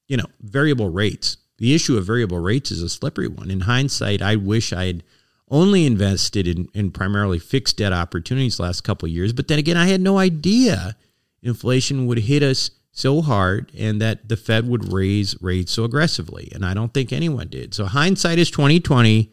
you 0.08 0.18
know, 0.18 0.28
variable 0.42 0.90
rates. 0.90 1.38
The 1.58 1.74
issue 1.74 1.98
of 1.98 2.06
variable 2.06 2.40
rates 2.40 2.72
is 2.72 2.82
a 2.82 2.90
slippery 2.90 3.28
one. 3.28 3.50
In 3.50 3.62
hindsight, 3.62 4.22
I 4.22 4.36
wish 4.36 4.74
I 4.74 4.86
had 4.88 5.04
only 5.50 5.86
invested 5.86 6.48
in, 6.48 6.68
in 6.74 6.92
primarily 6.92 7.40
fixed 7.40 7.78
debt 7.78 7.94
opportunities 7.94 8.60
last 8.60 8.82
couple 8.82 9.08
years. 9.08 9.32
But 9.32 9.48
then 9.48 9.60
again, 9.60 9.78
I 9.78 9.88
had 9.88 10.02
no 10.02 10.18
idea 10.18 10.96
inflation 11.42 12.06
would 12.08 12.20
hit 12.20 12.44
us 12.44 12.72
so 12.92 13.22
hard 13.22 13.72
and 13.78 14.02
that 14.02 14.28
the 14.28 14.38
Fed 14.38 14.68
would 14.68 14.92
raise 14.92 15.42
rates 15.42 15.72
so 15.72 15.84
aggressively. 15.84 16.52
And 16.54 16.66
I 16.66 16.74
don't 16.74 16.94
think 16.94 17.14
anyone 17.14 17.48
did. 17.48 17.74
So 17.74 17.86
hindsight 17.86 18.38
is 18.38 18.52
2020. 18.52 19.32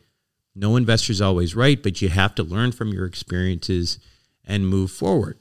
No 0.54 0.76
investor 0.76 1.12
is 1.12 1.22
always 1.22 1.54
right, 1.54 1.82
but 1.82 2.00
you 2.00 2.08
have 2.08 2.34
to 2.36 2.42
learn 2.42 2.72
from 2.72 2.88
your 2.88 3.04
experiences 3.04 3.98
and 4.44 4.68
move 4.68 4.90
forward. 4.90 5.38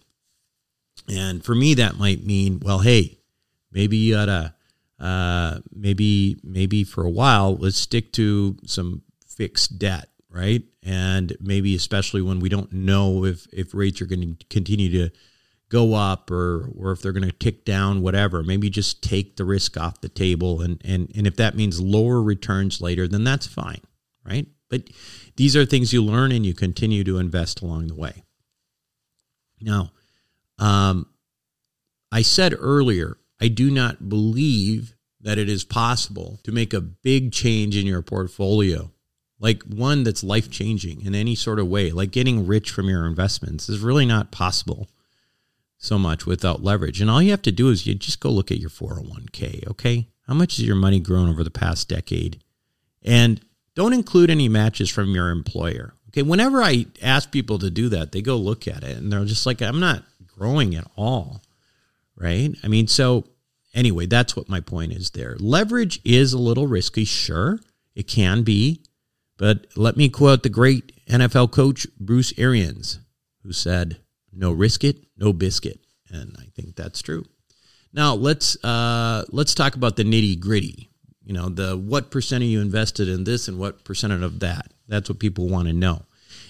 And 1.08 1.44
for 1.44 1.56
me, 1.56 1.74
that 1.76 1.98
might 1.98 2.26
mean, 2.26 2.60
well, 2.64 2.80
hey, 2.80 3.20
maybe 3.72 3.98
you 3.98 4.18
oughta, 4.18 4.56
uh, 5.00 5.60
maybe 5.72 6.38
maybe 6.44 6.84
for 6.84 7.06
a 7.06 7.10
while, 7.10 7.56
let's 7.56 7.78
stick 7.78 8.12
to 8.14 8.58
some 8.66 9.04
fixed 9.26 9.78
debt, 9.80 10.10
right? 10.30 10.64
And 10.84 11.36
maybe 11.40 11.76
especially 11.76 12.22
when 12.22 12.40
we 12.40 12.50
don't 12.50 12.74
know 12.74 13.24
if 13.24 13.48
if 13.54 13.74
rates 13.74 14.02
are 14.02 14.06
going 14.06 14.36
to 14.36 14.46
continue 14.48 14.90
to 14.90 15.16
go 15.70 15.94
up 15.94 16.32
or 16.32 16.70
or 16.78 16.92
if 16.92 17.02
they're 17.02 17.12
going 17.12 17.28
to 17.28 17.32
tick 17.32 17.66
down, 17.66 18.02
whatever. 18.02 18.44
Maybe 18.44 18.70
just 18.70 19.04
take 19.04 19.36
the 19.36 19.46
risk 19.46 19.78
off 19.78 20.02
the 20.02 20.10
table, 20.10 20.62
and 20.62 20.82
and 20.84 21.12
and 21.16 21.28
if 21.28 21.36
that 21.38 21.56
means 21.56 21.82
lower 21.82 22.22
returns 22.22 22.82
later, 22.82 23.08
then 23.08 23.24
that's 23.24 23.48
fine, 23.48 23.82
right? 24.26 24.48
But 24.70 24.90
these 25.36 25.56
are 25.56 25.66
things 25.66 25.94
you 25.94 26.04
learn 26.04 26.32
and 26.32 26.46
you 26.46 26.54
continue 26.54 27.04
to 27.04 27.20
invest 27.20 27.62
along 27.62 27.88
the 27.88 27.96
way. 27.96 28.24
Now, 29.62 29.92
um, 30.60 31.08
I 32.12 32.22
said 32.22 32.54
earlier, 32.58 33.18
I 33.42 33.48
do 33.48 33.72
not 33.72 34.10
believe 34.10 34.96
that 35.22 35.38
it 35.38 35.50
is 35.50 35.64
possible 35.64 36.40
to 36.44 36.52
make 36.52 36.74
a 36.74 36.82
big 36.82 37.32
change 37.32 37.76
in 37.76 37.86
your 37.86 38.02
portfolio, 38.02 38.92
like 39.40 39.64
one 39.64 40.04
that's 40.04 40.24
life 40.24 40.50
changing 40.50 41.02
in 41.02 41.16
any 41.16 41.36
sort 41.36 41.60
of 41.60 41.68
way, 41.68 41.92
like 41.92 42.12
getting 42.12 42.46
rich 42.46 42.70
from 42.70 42.90
your 42.90 43.06
investments, 43.06 43.70
is 43.70 43.80
really 43.80 44.06
not 44.06 44.32
possible 44.32 44.90
so 45.78 45.98
much 45.98 46.26
without 46.26 46.64
leverage. 46.64 47.02
And 47.02 47.10
all 47.10 47.22
you 47.22 47.32
have 47.32 47.42
to 47.44 47.52
do 47.52 47.70
is 47.70 47.86
you 47.86 47.96
just 47.96 48.20
go 48.20 48.30
look 48.30 48.52
at 48.52 48.60
your 48.60 48.70
401k, 48.70 49.68
okay? 49.70 50.08
How 50.28 50.34
much 50.34 50.58
has 50.58 50.66
your 50.66 50.76
money 50.76 51.00
grown 51.00 51.30
over 51.30 51.44
the 51.44 51.52
past 51.52 51.88
decade? 51.88 52.42
And 53.04 53.40
don't 53.76 53.94
include 53.94 54.30
any 54.30 54.50
matches 54.50 54.90
from 54.90 55.14
your 55.14 55.30
employer. 55.30 55.94
Okay, 56.10 56.24
whenever 56.24 56.64
I 56.64 56.88
ask 57.02 57.32
people 57.32 57.60
to 57.60 57.70
do 57.70 57.90
that, 57.90 58.12
they 58.12 58.22
go 58.22 58.38
look 58.38 58.68
at 58.68 58.84
it 58.84 58.98
and 58.98 59.12
they're 59.12 59.26
just 59.26 59.46
like, 59.46 59.62
I'm 59.62 59.80
not 59.80 60.04
growing 60.26 60.76
at 60.76 60.90
all. 60.96 61.42
Right? 62.16 62.56
I 62.64 62.68
mean, 62.68 62.88
so 62.88 63.26
anyway, 63.74 64.08
that's 64.08 64.36
what 64.36 64.50
my 64.50 64.60
point 64.60 64.94
is 64.94 65.12
there. 65.12 65.36
Leverage 65.40 66.02
is 66.04 66.34
a 66.34 66.40
little 66.40 66.66
risky, 66.66 67.06
sure, 67.06 67.60
it 67.96 68.08
can 68.08 68.42
be. 68.42 68.82
But 69.38 69.68
let 69.76 69.96
me 69.96 70.10
quote 70.10 70.42
the 70.42 70.50
great 70.50 71.06
NFL 71.08 71.52
coach 71.52 71.86
Bruce 72.00 72.34
Arians, 72.38 73.00
who 73.44 73.52
said, 73.52 73.98
No 74.34 74.52
risk 74.52 74.84
it, 74.84 75.06
no 75.18 75.34
biscuit. 75.34 75.80
And 76.10 76.36
I 76.40 76.46
think 76.56 76.76
that's 76.76 77.02
true. 77.02 77.26
Now 77.94 78.14
let's 78.14 78.64
uh, 78.64 79.26
let's 79.30 79.56
talk 79.56 79.76
about 79.76 79.96
the 79.96 80.04
nitty 80.04 80.40
gritty. 80.40 80.90
You 81.24 81.34
know, 81.34 81.50
the 81.50 81.78
what 81.78 82.12
percent 82.12 82.44
are 82.44 82.48
you 82.48 82.62
invested 82.62 83.10
in 83.10 83.26
this 83.26 83.48
and 83.48 83.60
what 83.60 83.84
percent 83.84 84.14
of 84.14 84.40
that. 84.40 84.72
That's 84.88 85.10
what 85.10 85.20
people 85.20 85.50
want 85.50 85.68
to 85.68 85.74
know. 85.74 86.04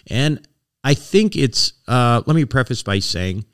And 0.06 0.48
I 0.84 0.94
think 0.94 1.36
it's, 1.36 1.74
uh, 1.88 2.22
let 2.26 2.36
me 2.36 2.46
preface 2.46 2.84
by 2.84 3.00
saying 3.00 3.46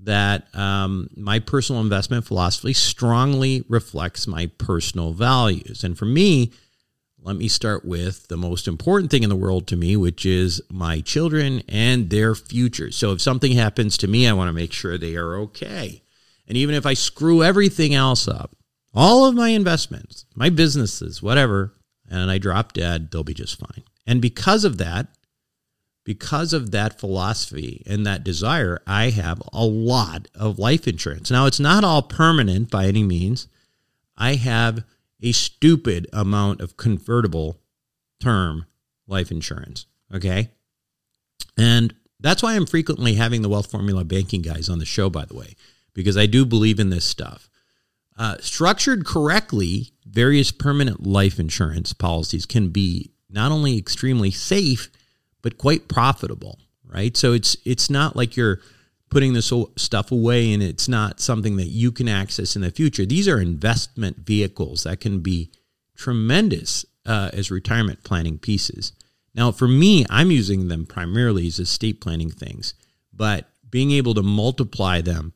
that 0.00 0.54
um, 0.54 1.08
my 1.16 1.40
personal 1.40 1.80
investment 1.80 2.24
philosophy 2.24 2.72
strongly 2.74 3.64
reflects 3.68 4.26
my 4.26 4.46
personal 4.58 5.12
values. 5.12 5.82
And 5.82 5.98
for 5.98 6.04
me, 6.04 6.52
let 7.26 7.34
me 7.34 7.48
start 7.48 7.84
with 7.84 8.28
the 8.28 8.36
most 8.36 8.68
important 8.68 9.10
thing 9.10 9.24
in 9.24 9.28
the 9.28 9.34
world 9.34 9.66
to 9.66 9.76
me, 9.76 9.96
which 9.96 10.24
is 10.24 10.62
my 10.70 11.00
children 11.00 11.60
and 11.68 12.08
their 12.08 12.36
future. 12.36 12.92
So 12.92 13.10
if 13.10 13.20
something 13.20 13.50
happens 13.50 13.96
to 13.98 14.06
me, 14.06 14.28
I 14.28 14.32
want 14.32 14.48
to 14.48 14.52
make 14.52 14.72
sure 14.72 14.96
they 14.96 15.16
are 15.16 15.34
okay. 15.38 16.04
And 16.46 16.56
even 16.56 16.76
if 16.76 16.86
I 16.86 16.94
screw 16.94 17.42
everything 17.42 17.94
else 17.94 18.28
up, 18.28 18.54
all 18.94 19.26
of 19.26 19.34
my 19.34 19.48
investments, 19.48 20.24
my 20.36 20.50
businesses, 20.50 21.20
whatever, 21.20 21.74
and 22.08 22.30
I 22.30 22.38
drop 22.38 22.72
dead, 22.72 23.10
they'll 23.10 23.24
be 23.24 23.34
just 23.34 23.58
fine. 23.58 23.82
And 24.06 24.22
because 24.22 24.64
of 24.64 24.78
that, 24.78 25.08
because 26.04 26.52
of 26.52 26.70
that 26.70 27.00
philosophy 27.00 27.82
and 27.86 28.06
that 28.06 28.22
desire, 28.22 28.80
I 28.86 29.10
have 29.10 29.42
a 29.52 29.64
lot 29.64 30.28
of 30.32 30.60
life 30.60 30.86
insurance. 30.86 31.32
Now, 31.32 31.46
it's 31.46 31.58
not 31.58 31.82
all 31.82 32.02
permanent 32.02 32.70
by 32.70 32.86
any 32.86 33.02
means. 33.02 33.48
I 34.16 34.36
have 34.36 34.84
a 35.22 35.32
stupid 35.32 36.06
amount 36.12 36.60
of 36.60 36.76
convertible 36.76 37.60
term 38.20 38.66
life 39.06 39.30
insurance. 39.30 39.86
Okay. 40.14 40.50
And 41.56 41.94
that's 42.20 42.42
why 42.42 42.54
I'm 42.54 42.66
frequently 42.66 43.14
having 43.14 43.42
the 43.42 43.48
Wealth 43.48 43.70
Formula 43.70 44.04
banking 44.04 44.42
guys 44.42 44.68
on 44.68 44.78
the 44.78 44.84
show, 44.84 45.10
by 45.10 45.24
the 45.24 45.34
way, 45.34 45.54
because 45.94 46.16
I 46.16 46.26
do 46.26 46.44
believe 46.44 46.80
in 46.80 46.90
this 46.90 47.04
stuff. 47.04 47.48
Uh, 48.18 48.36
structured 48.40 49.04
correctly, 49.04 49.92
various 50.06 50.50
permanent 50.50 51.06
life 51.06 51.38
insurance 51.38 51.92
policies 51.92 52.46
can 52.46 52.70
be 52.70 53.10
not 53.28 53.52
only 53.52 53.76
extremely 53.76 54.30
safe, 54.30 54.90
but 55.42 55.58
quite 55.58 55.88
profitable, 55.88 56.58
right? 56.84 57.16
So 57.16 57.34
it's 57.34 57.56
it's 57.64 57.90
not 57.90 58.16
like 58.16 58.36
you're 58.36 58.60
putting 59.10 59.32
this 59.32 59.52
stuff 59.76 60.10
away 60.10 60.52
and 60.52 60.62
it's 60.62 60.88
not 60.88 61.20
something 61.20 61.56
that 61.56 61.68
you 61.68 61.92
can 61.92 62.08
access 62.08 62.56
in 62.56 62.62
the 62.62 62.70
future. 62.70 63.06
These 63.06 63.28
are 63.28 63.40
investment 63.40 64.18
vehicles 64.18 64.82
that 64.82 65.00
can 65.00 65.20
be 65.20 65.50
tremendous 65.96 66.84
uh, 67.04 67.30
as 67.32 67.50
retirement 67.50 68.02
planning 68.02 68.38
pieces. 68.38 68.92
Now, 69.34 69.52
for 69.52 69.68
me, 69.68 70.04
I'm 70.10 70.30
using 70.30 70.68
them 70.68 70.86
primarily 70.86 71.46
as 71.46 71.58
estate 71.58 72.00
planning 72.00 72.30
things, 72.30 72.74
but 73.12 73.48
being 73.70 73.90
able 73.90 74.14
to 74.14 74.22
multiply 74.22 75.00
them 75.00 75.32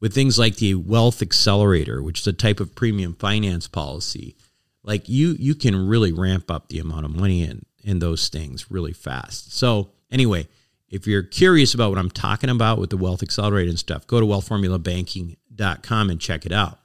with 0.00 0.12
things 0.12 0.38
like 0.38 0.56
the 0.56 0.74
Wealth 0.74 1.22
Accelerator, 1.22 2.02
which 2.02 2.20
is 2.20 2.26
a 2.26 2.32
type 2.32 2.60
of 2.60 2.74
premium 2.74 3.14
finance 3.14 3.68
policy, 3.68 4.36
like 4.82 5.08
you 5.08 5.34
you 5.38 5.54
can 5.54 5.88
really 5.88 6.12
ramp 6.12 6.50
up 6.50 6.68
the 6.68 6.78
amount 6.78 7.06
of 7.06 7.16
money 7.16 7.42
in 7.42 7.64
in 7.82 8.00
those 8.00 8.28
things 8.28 8.70
really 8.70 8.92
fast. 8.92 9.54
So, 9.56 9.90
anyway, 10.10 10.48
if 10.94 11.08
you're 11.08 11.24
curious 11.24 11.74
about 11.74 11.90
what 11.90 11.98
I'm 11.98 12.10
talking 12.10 12.48
about 12.48 12.78
with 12.78 12.90
the 12.90 12.96
Wealth 12.96 13.22
Accelerator 13.22 13.68
and 13.68 13.78
stuff, 13.78 14.06
go 14.06 14.20
to 14.20 14.26
wealthformulabanking.com 14.26 16.10
and 16.10 16.20
check 16.20 16.46
it 16.46 16.52
out. 16.52 16.78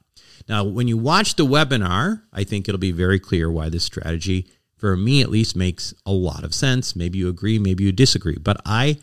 Now, 0.47 0.63
when 0.63 0.87
you 0.87 0.97
watch 0.97 1.35
the 1.35 1.45
webinar, 1.45 2.23
I 2.33 2.43
think 2.43 2.67
it'll 2.67 2.79
be 2.79 2.91
very 2.91 3.19
clear 3.19 3.51
why 3.51 3.69
this 3.69 3.83
strategy, 3.83 4.47
for 4.77 4.97
me 4.97 5.21
at 5.21 5.29
least, 5.29 5.55
makes 5.55 5.93
a 6.07 6.11
lot 6.11 6.43
of 6.43 6.55
sense. 6.55 6.95
Maybe 6.95 7.19
you 7.19 7.29
agree, 7.29 7.59
maybe 7.59 7.83
you 7.83 7.91
disagree, 7.91 8.37
but 8.37 8.59
I 8.65 8.97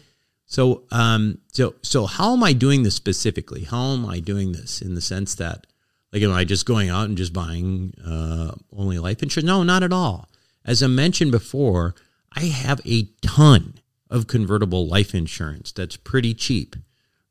so 0.49 0.85
um 0.93 1.39
so 1.53 1.75
so 1.83 2.07
how 2.07 2.33
am 2.33 2.43
I 2.43 2.53
doing 2.53 2.83
this 2.83 2.95
specifically? 2.95 3.65
How 3.65 3.93
am 3.93 4.07
I 4.07 4.19
doing 4.21 4.53
this 4.53 4.83
in 4.83 4.95
the 4.95 5.01
sense 5.01 5.37
that 5.37 5.67
like 6.13 6.23
am 6.23 6.33
I 6.33 6.45
just 6.45 6.67
going 6.67 6.89
out 6.89 7.09
and 7.09 7.17
just 7.17 7.33
buying 7.33 7.95
uh, 8.05 8.53
only 8.73 8.99
life 8.99 9.23
insurance? 9.23 9.47
No, 9.47 9.63
not 9.63 9.83
at 9.83 9.93
all. 9.93 10.29
As 10.65 10.83
I 10.83 10.89
mentioned 10.89 11.31
before, 11.31 11.95
I 12.33 12.47
have 12.47 12.81
a 12.85 13.05
ton 13.23 13.75
of 14.11 14.27
convertible 14.27 14.87
life 14.87 15.15
insurance 15.15 15.73
that's 15.73 15.97
pretty 15.97 16.35
cheap, 16.35 16.77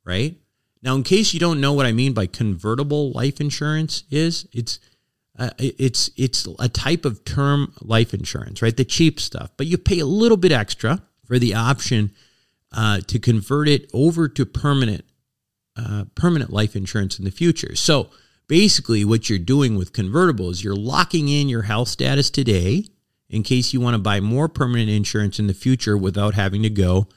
right? 0.03 0.35
Now, 0.81 0.95
in 0.95 1.03
case 1.03 1.33
you 1.33 1.39
don't 1.39 1.61
know 1.61 1.73
what 1.73 1.85
I 1.85 1.91
mean 1.91 2.13
by 2.13 2.27
convertible 2.27 3.11
life 3.11 3.41
insurance 3.41 4.03
is, 4.11 4.47
it's 4.51 4.79
uh, 5.37 5.49
it's 5.57 6.09
it's 6.15 6.47
a 6.59 6.69
type 6.69 7.03
of 7.03 7.25
term 7.25 7.73
life 7.81 8.13
insurance, 8.13 8.61
right? 8.61 8.75
The 8.75 8.85
cheap 8.85 9.19
stuff, 9.19 9.51
but 9.57 9.67
you 9.67 9.77
pay 9.77 9.99
a 9.99 10.05
little 10.05 10.37
bit 10.37 10.51
extra 10.51 11.01
for 11.25 11.39
the 11.39 11.55
option 11.55 12.11
uh, 12.71 12.99
to 13.07 13.19
convert 13.19 13.67
it 13.67 13.89
over 13.93 14.29
to 14.29 14.45
permanent 14.45 15.03
uh, 15.75 16.05
permanent 16.15 16.51
life 16.51 16.75
insurance 16.75 17.19
in 17.19 17.25
the 17.25 17.31
future. 17.31 17.75
So 17.75 18.09
basically, 18.47 19.03
what 19.03 19.29
you're 19.29 19.39
doing 19.39 19.75
with 19.75 19.91
convertibles, 19.91 20.63
you're 20.63 20.75
locking 20.75 21.27
in 21.27 21.49
your 21.49 21.63
health 21.63 21.89
status 21.89 22.29
today 22.29 22.85
in 23.29 23.43
case 23.43 23.73
you 23.73 23.81
want 23.81 23.95
to 23.95 24.01
buy 24.01 24.19
more 24.19 24.47
permanent 24.47 24.89
insurance 24.89 25.39
in 25.39 25.47
the 25.47 25.53
future 25.53 25.97
without 25.97 26.33
having 26.33 26.63
to 26.63 26.69
go 26.69 27.07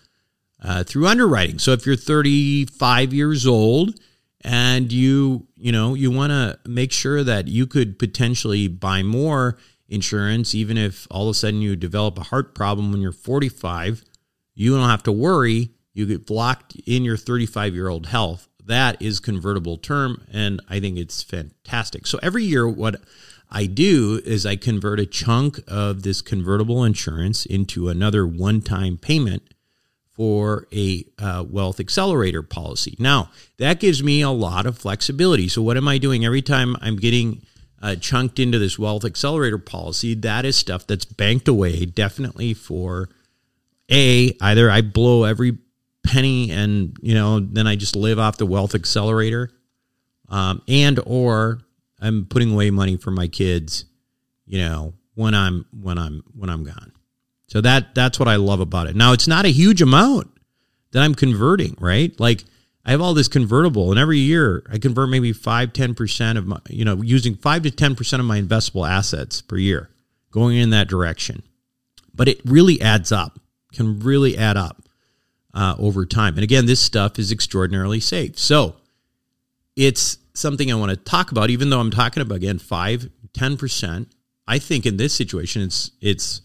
uh, 0.62 0.82
through 0.84 1.06
underwriting. 1.06 1.58
So 1.58 1.72
if 1.72 1.86
you're 1.86 1.96
35 1.96 3.12
years 3.12 3.46
old 3.46 3.98
and 4.42 4.92
you 4.92 5.46
you 5.56 5.72
know 5.72 5.94
you 5.94 6.10
want 6.10 6.30
to 6.30 6.58
make 6.68 6.92
sure 6.92 7.24
that 7.24 7.48
you 7.48 7.66
could 7.66 7.98
potentially 7.98 8.68
buy 8.68 9.02
more 9.02 9.58
insurance 9.88 10.54
even 10.54 10.78
if 10.78 11.08
all 11.10 11.28
of 11.28 11.32
a 11.32 11.34
sudden 11.34 11.60
you 11.60 11.74
develop 11.74 12.18
a 12.18 12.24
heart 12.24 12.54
problem 12.54 12.92
when 12.92 13.00
you're 13.00 13.12
45 13.12 14.04
you 14.58 14.76
don't 14.76 14.88
have 14.88 15.04
to 15.04 15.12
worry. 15.12 15.70
You 15.94 16.04
get 16.04 16.26
blocked 16.26 16.74
in 16.84 17.04
your 17.04 17.16
35 17.16 17.74
year 17.74 17.88
old 17.88 18.06
health. 18.06 18.48
That 18.66 19.00
is 19.00 19.20
convertible 19.20 19.78
term 19.78 20.24
and 20.32 20.60
i 20.68 20.80
think 20.80 20.98
it's 20.98 21.22
fantastic. 21.22 22.06
So 22.06 22.18
every 22.22 22.44
year 22.44 22.68
what 22.68 23.00
i 23.50 23.66
do 23.66 24.20
is 24.24 24.44
i 24.44 24.56
convert 24.56 25.00
a 25.00 25.06
chunk 25.06 25.60
of 25.66 26.02
this 26.02 26.20
convertible 26.20 26.84
insurance 26.84 27.46
into 27.46 27.88
another 27.88 28.26
one 28.26 28.60
time 28.60 28.96
payment 28.96 29.42
for 30.18 30.66
a 30.72 31.04
uh, 31.20 31.44
wealth 31.48 31.78
accelerator 31.78 32.42
policy. 32.42 32.96
Now, 32.98 33.30
that 33.58 33.78
gives 33.78 34.02
me 34.02 34.20
a 34.20 34.30
lot 34.30 34.66
of 34.66 34.76
flexibility. 34.76 35.46
So, 35.46 35.62
what 35.62 35.76
am 35.76 35.86
I 35.86 35.98
doing 35.98 36.24
every 36.24 36.42
time 36.42 36.74
I'm 36.80 36.96
getting 36.96 37.42
uh, 37.80 37.94
chunked 37.94 38.40
into 38.40 38.58
this 38.58 38.80
wealth 38.80 39.04
accelerator 39.04 39.58
policy? 39.58 40.14
That 40.14 40.44
is 40.44 40.56
stuff 40.56 40.88
that's 40.88 41.04
banked 41.04 41.46
away 41.46 41.84
definitely 41.84 42.52
for 42.52 43.08
a 43.88 44.36
either 44.40 44.68
I 44.68 44.80
blow 44.80 45.22
every 45.22 45.58
penny 46.02 46.50
and 46.50 46.96
you 47.00 47.14
know 47.14 47.38
then 47.38 47.68
I 47.68 47.76
just 47.76 47.94
live 47.94 48.18
off 48.18 48.38
the 48.38 48.46
wealth 48.46 48.74
accelerator, 48.74 49.52
um, 50.28 50.62
and 50.66 50.98
or 51.06 51.60
I'm 52.00 52.26
putting 52.26 52.52
away 52.52 52.70
money 52.70 52.96
for 52.96 53.10
my 53.10 53.28
kids, 53.28 53.84
you 54.46 54.58
know 54.58 54.94
when 55.18 55.34
I'm 55.34 55.66
when 55.72 55.98
I'm 55.98 56.22
when 56.32 56.48
I'm 56.48 56.62
gone. 56.62 56.92
So 57.48 57.60
that 57.62 57.92
that's 57.92 58.20
what 58.20 58.28
I 58.28 58.36
love 58.36 58.60
about 58.60 58.86
it. 58.86 58.94
Now 58.94 59.12
it's 59.12 59.26
not 59.26 59.46
a 59.46 59.48
huge 59.48 59.82
amount 59.82 60.30
that 60.92 61.02
I'm 61.02 61.16
converting, 61.16 61.76
right? 61.80 62.18
Like 62.20 62.44
I 62.84 62.92
have 62.92 63.00
all 63.00 63.14
this 63.14 63.26
convertible 63.26 63.90
and 63.90 63.98
every 63.98 64.18
year 64.18 64.62
I 64.70 64.78
convert 64.78 65.08
maybe 65.08 65.32
5 65.32 65.72
10% 65.72 66.38
of 66.38 66.46
my 66.46 66.60
you 66.68 66.84
know 66.84 67.02
using 67.02 67.34
5 67.34 67.62
to 67.64 67.70
10% 67.72 68.20
of 68.20 68.26
my 68.26 68.40
investable 68.40 68.88
assets 68.88 69.42
per 69.42 69.56
year 69.56 69.90
going 70.30 70.56
in 70.56 70.70
that 70.70 70.86
direction. 70.86 71.42
But 72.14 72.28
it 72.28 72.40
really 72.44 72.80
adds 72.80 73.10
up. 73.10 73.40
Can 73.72 73.98
really 73.98 74.38
add 74.38 74.56
up 74.56 74.84
uh, 75.52 75.74
over 75.80 76.06
time. 76.06 76.34
And 76.34 76.44
again, 76.44 76.66
this 76.66 76.80
stuff 76.80 77.18
is 77.18 77.32
extraordinarily 77.32 77.98
safe. 77.98 78.38
So 78.38 78.76
it's 79.74 80.18
something 80.38 80.70
I 80.70 80.74
want 80.76 80.90
to 80.90 80.96
talk 80.96 81.30
about, 81.30 81.50
even 81.50 81.70
though 81.70 81.80
I'm 81.80 81.90
talking 81.90 82.22
about 82.22 82.36
again 82.36 82.58
5, 82.58 83.08
10%. 83.32 84.06
I 84.46 84.58
think 84.58 84.86
in 84.86 84.96
this 84.96 85.14
situation 85.14 85.62
it's 85.62 85.90
it's 86.00 86.40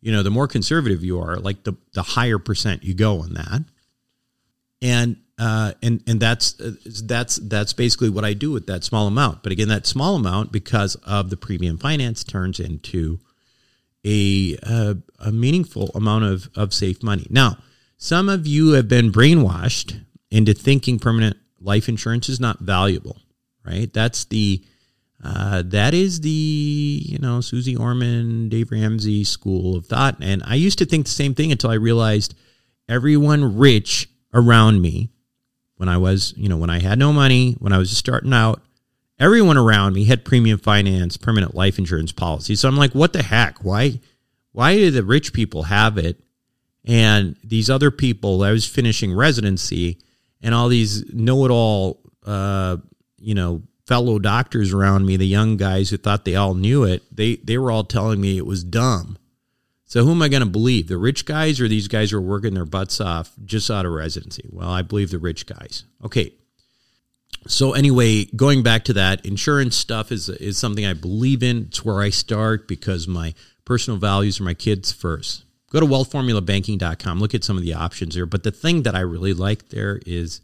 you 0.00 0.12
know, 0.12 0.22
the 0.22 0.30
more 0.30 0.46
conservative 0.46 1.02
you 1.02 1.20
are, 1.20 1.36
like 1.36 1.64
the 1.64 1.74
the 1.92 2.02
higher 2.02 2.38
percent 2.38 2.84
you 2.84 2.94
go 2.94 3.20
on 3.20 3.34
that. 3.34 3.64
And 4.80 5.16
uh, 5.38 5.72
and 5.82 6.02
and 6.06 6.20
that's 6.20 6.54
that's 7.02 7.36
that's 7.36 7.72
basically 7.72 8.10
what 8.10 8.24
I 8.24 8.32
do 8.34 8.50
with 8.50 8.66
that 8.66 8.84
small 8.84 9.06
amount. 9.06 9.42
But 9.42 9.52
again, 9.52 9.68
that 9.68 9.86
small 9.86 10.16
amount, 10.16 10.52
because 10.52 10.94
of 10.96 11.30
the 11.30 11.36
premium 11.36 11.78
finance, 11.78 12.22
turns 12.22 12.60
into 12.60 13.18
a 14.04 14.56
uh, 14.62 14.94
a 15.18 15.32
meaningful 15.32 15.90
amount 15.94 16.24
of 16.24 16.48
of 16.54 16.72
safe 16.72 17.02
money. 17.02 17.26
Now, 17.28 17.58
some 17.96 18.28
of 18.28 18.46
you 18.46 18.72
have 18.72 18.88
been 18.88 19.10
brainwashed 19.10 20.00
into 20.30 20.54
thinking 20.54 20.98
permanent 20.98 21.36
life 21.60 21.88
insurance 21.88 22.28
is 22.28 22.38
not 22.38 22.60
valuable. 22.60 23.16
Right? 23.68 23.92
That's 23.92 24.24
the 24.24 24.64
uh, 25.22 25.62
that 25.66 25.94
is 25.94 26.20
the 26.20 26.30
you 27.04 27.18
know 27.18 27.40
Susie 27.40 27.76
Orman, 27.76 28.48
Dave 28.48 28.70
Ramsey 28.70 29.24
school 29.24 29.76
of 29.76 29.86
thought, 29.86 30.16
and 30.20 30.42
I 30.46 30.54
used 30.54 30.78
to 30.78 30.86
think 30.86 31.06
the 31.06 31.12
same 31.12 31.34
thing 31.34 31.52
until 31.52 31.70
I 31.70 31.74
realized 31.74 32.34
everyone 32.88 33.58
rich 33.58 34.08
around 34.32 34.80
me 34.80 35.10
when 35.76 35.88
I 35.88 35.98
was 35.98 36.32
you 36.36 36.48
know 36.48 36.56
when 36.56 36.70
I 36.70 36.80
had 36.80 36.98
no 36.98 37.12
money, 37.12 37.56
when 37.58 37.72
I 37.72 37.78
was 37.78 37.90
just 37.90 37.98
starting 37.98 38.32
out, 38.32 38.62
everyone 39.18 39.58
around 39.58 39.94
me 39.94 40.04
had 40.04 40.24
premium 40.24 40.58
finance, 40.58 41.16
permanent 41.16 41.54
life 41.54 41.78
insurance 41.78 42.12
policies. 42.12 42.60
So 42.60 42.68
I'm 42.68 42.76
like, 42.76 42.94
what 42.94 43.12
the 43.12 43.22
heck? 43.22 43.64
Why 43.64 44.00
why 44.52 44.76
do 44.76 44.90
the 44.90 45.04
rich 45.04 45.32
people 45.32 45.64
have 45.64 45.98
it, 45.98 46.20
and 46.84 47.36
these 47.44 47.68
other 47.68 47.90
people? 47.90 48.42
I 48.42 48.52
was 48.52 48.66
finishing 48.66 49.12
residency, 49.12 49.98
and 50.40 50.54
all 50.54 50.68
these 50.68 51.12
know-it-all, 51.12 52.00
uh, 52.24 52.78
you 53.18 53.34
know 53.34 53.62
fellow 53.86 54.18
doctors 54.18 54.72
around 54.72 55.06
me, 55.06 55.16
the 55.16 55.26
young 55.26 55.56
guys 55.56 55.90
who 55.90 55.96
thought 55.96 56.24
they 56.24 56.36
all 56.36 56.54
knew 56.54 56.84
it, 56.84 57.02
they 57.14 57.36
they 57.36 57.58
were 57.58 57.70
all 57.70 57.84
telling 57.84 58.20
me 58.20 58.36
it 58.36 58.46
was 58.46 58.64
dumb. 58.64 59.18
So 59.86 60.04
who 60.04 60.10
am 60.10 60.20
I 60.20 60.28
going 60.28 60.42
to 60.42 60.48
believe? 60.48 60.88
The 60.88 60.98
rich 60.98 61.24
guys 61.24 61.62
or 61.62 61.66
these 61.66 61.88
guys 61.88 62.10
who 62.10 62.18
are 62.18 62.22
working 62.22 62.52
their 62.52 62.66
butts 62.66 63.00
off 63.00 63.32
just 63.46 63.70
out 63.70 63.86
of 63.86 63.92
residency? 63.92 64.46
Well, 64.52 64.68
I 64.68 64.82
believe 64.82 65.10
the 65.10 65.18
rich 65.18 65.46
guys. 65.46 65.84
Okay. 66.04 66.34
So 67.46 67.72
anyway, 67.72 68.26
going 68.26 68.62
back 68.62 68.84
to 68.84 68.92
that, 68.92 69.24
insurance 69.24 69.76
stuff 69.76 70.12
is 70.12 70.28
is 70.28 70.58
something 70.58 70.84
I 70.84 70.92
believe 70.92 71.42
in. 71.42 71.66
It's 71.68 71.84
where 71.84 72.02
I 72.02 72.10
start 72.10 72.68
because 72.68 73.08
my 73.08 73.32
personal 73.64 73.98
values 73.98 74.38
are 74.40 74.44
my 74.44 74.54
kids 74.54 74.92
first. 74.92 75.44
Go 75.70 75.80
to 75.80 75.86
wealthformulabanking.com, 75.86 77.20
look 77.20 77.34
at 77.34 77.44
some 77.44 77.56
of 77.56 77.62
the 77.62 77.74
options 77.74 78.14
there. 78.14 78.26
But 78.26 78.42
the 78.42 78.50
thing 78.50 78.82
that 78.82 78.94
I 78.94 79.00
really 79.00 79.34
like 79.34 79.68
there 79.68 80.00
is 80.06 80.40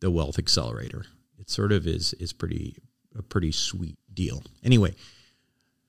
the 0.00 0.10
Wealth 0.10 0.38
Accelerator. 0.38 1.06
It 1.46 1.50
sort 1.50 1.72
of 1.72 1.86
is 1.86 2.12
is 2.14 2.32
pretty 2.32 2.76
a 3.16 3.22
pretty 3.22 3.52
sweet 3.52 3.98
deal. 4.12 4.42
Anyway, 4.64 4.94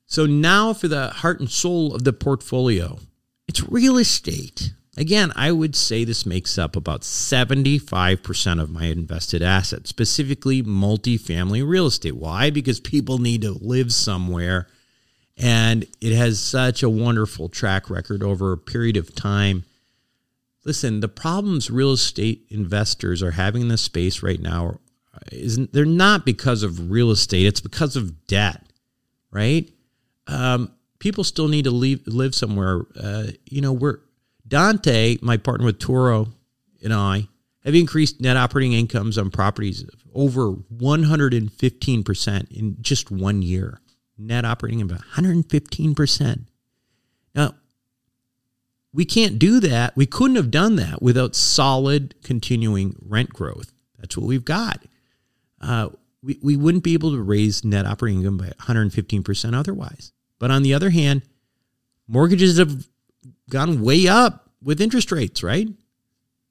so 0.05 0.25
now 0.25 0.73
for 0.73 0.87
the 0.87 1.09
heart 1.09 1.39
and 1.39 1.49
soul 1.49 1.93
of 1.93 2.03
the 2.03 2.13
portfolio, 2.13 2.99
it's 3.47 3.67
real 3.67 3.97
estate. 3.97 4.73
Again, 4.95 5.31
I 5.35 5.51
would 5.51 5.75
say 5.75 6.03
this 6.03 6.25
makes 6.25 6.57
up 6.57 6.75
about 6.75 7.01
75% 7.01 8.61
of 8.61 8.71
my 8.71 8.85
invested 8.85 9.43
assets, 9.43 9.89
specifically 9.89 10.63
multifamily 10.63 11.67
real 11.67 11.85
estate. 11.85 12.15
Why? 12.15 12.49
Because 12.49 12.79
people 12.79 13.19
need 13.19 13.43
to 13.43 13.51
live 13.51 13.93
somewhere. 13.93 14.67
And 15.37 15.85
it 16.01 16.15
has 16.15 16.39
such 16.39 16.81
a 16.81 16.89
wonderful 16.89 17.47
track 17.47 17.91
record 17.91 18.23
over 18.23 18.51
a 18.51 18.57
period 18.57 18.97
of 18.97 19.13
time. 19.13 19.65
Listen, 20.65 20.99
the 20.99 21.07
problems 21.07 21.69
real 21.69 21.91
estate 21.91 22.47
investors 22.49 23.21
are 23.21 23.31
having 23.31 23.63
in 23.63 23.67
this 23.67 23.83
space 23.83 24.23
right 24.23 24.41
now 24.41 24.79
isn't 25.31 25.73
they're 25.73 25.85
not 25.85 26.25
because 26.25 26.63
of 26.63 26.89
real 26.89 27.11
estate 27.11 27.45
it's 27.45 27.61
because 27.61 27.95
of 27.95 28.27
debt 28.27 28.63
right? 29.31 29.69
Um, 30.27 30.71
people 30.99 31.23
still 31.23 31.47
need 31.47 31.65
to 31.65 31.71
leave, 31.71 32.05
live 32.07 32.35
somewhere. 32.35 32.81
Uh, 32.99 33.27
you 33.45 33.61
know 33.61 33.71
we're 33.73 33.99
dante 34.47 35.17
my 35.21 35.35
partner 35.35 35.65
with 35.65 35.77
toro 35.77 36.25
and 36.81 36.93
i 36.93 37.27
have 37.65 37.75
increased 37.75 38.21
net 38.21 38.37
operating 38.37 38.71
incomes 38.71 39.17
on 39.17 39.29
properties 39.29 39.83
of 39.83 39.89
over 40.13 40.53
115% 40.53 42.51
in 42.51 42.77
just 42.79 43.11
one 43.11 43.41
year. 43.41 43.81
Net 44.17 44.45
operating 44.45 44.81
about 44.81 45.01
115% 45.01 46.45
now 47.35 47.55
we 48.93 49.03
can't 49.03 49.37
do 49.37 49.59
that. 49.59 49.95
We 49.97 50.05
couldn't 50.05 50.37
have 50.37 50.49
done 50.49 50.77
that 50.77 51.01
without 51.03 51.35
solid 51.35 52.15
continuing 52.23 52.95
rent 53.05 53.29
growth. 53.29 53.73
That's 53.99 54.17
what 54.17 54.25
we've 54.25 54.45
got 54.45 54.81
uh, 55.61 55.89
we, 56.21 56.39
we 56.41 56.57
wouldn't 56.57 56.83
be 56.83 56.93
able 56.93 57.11
to 57.11 57.21
raise 57.21 57.63
net 57.63 57.85
operating 57.85 58.19
income 58.19 58.37
by 58.37 58.49
115% 58.59 59.53
otherwise. 59.53 60.11
But 60.39 60.51
on 60.51 60.63
the 60.63 60.73
other 60.73 60.89
hand, 60.89 61.23
mortgages 62.07 62.57
have 62.57 62.87
gone 63.49 63.81
way 63.81 64.07
up 64.07 64.49
with 64.61 64.81
interest 64.81 65.11
rates, 65.11 65.43
right? 65.43 65.67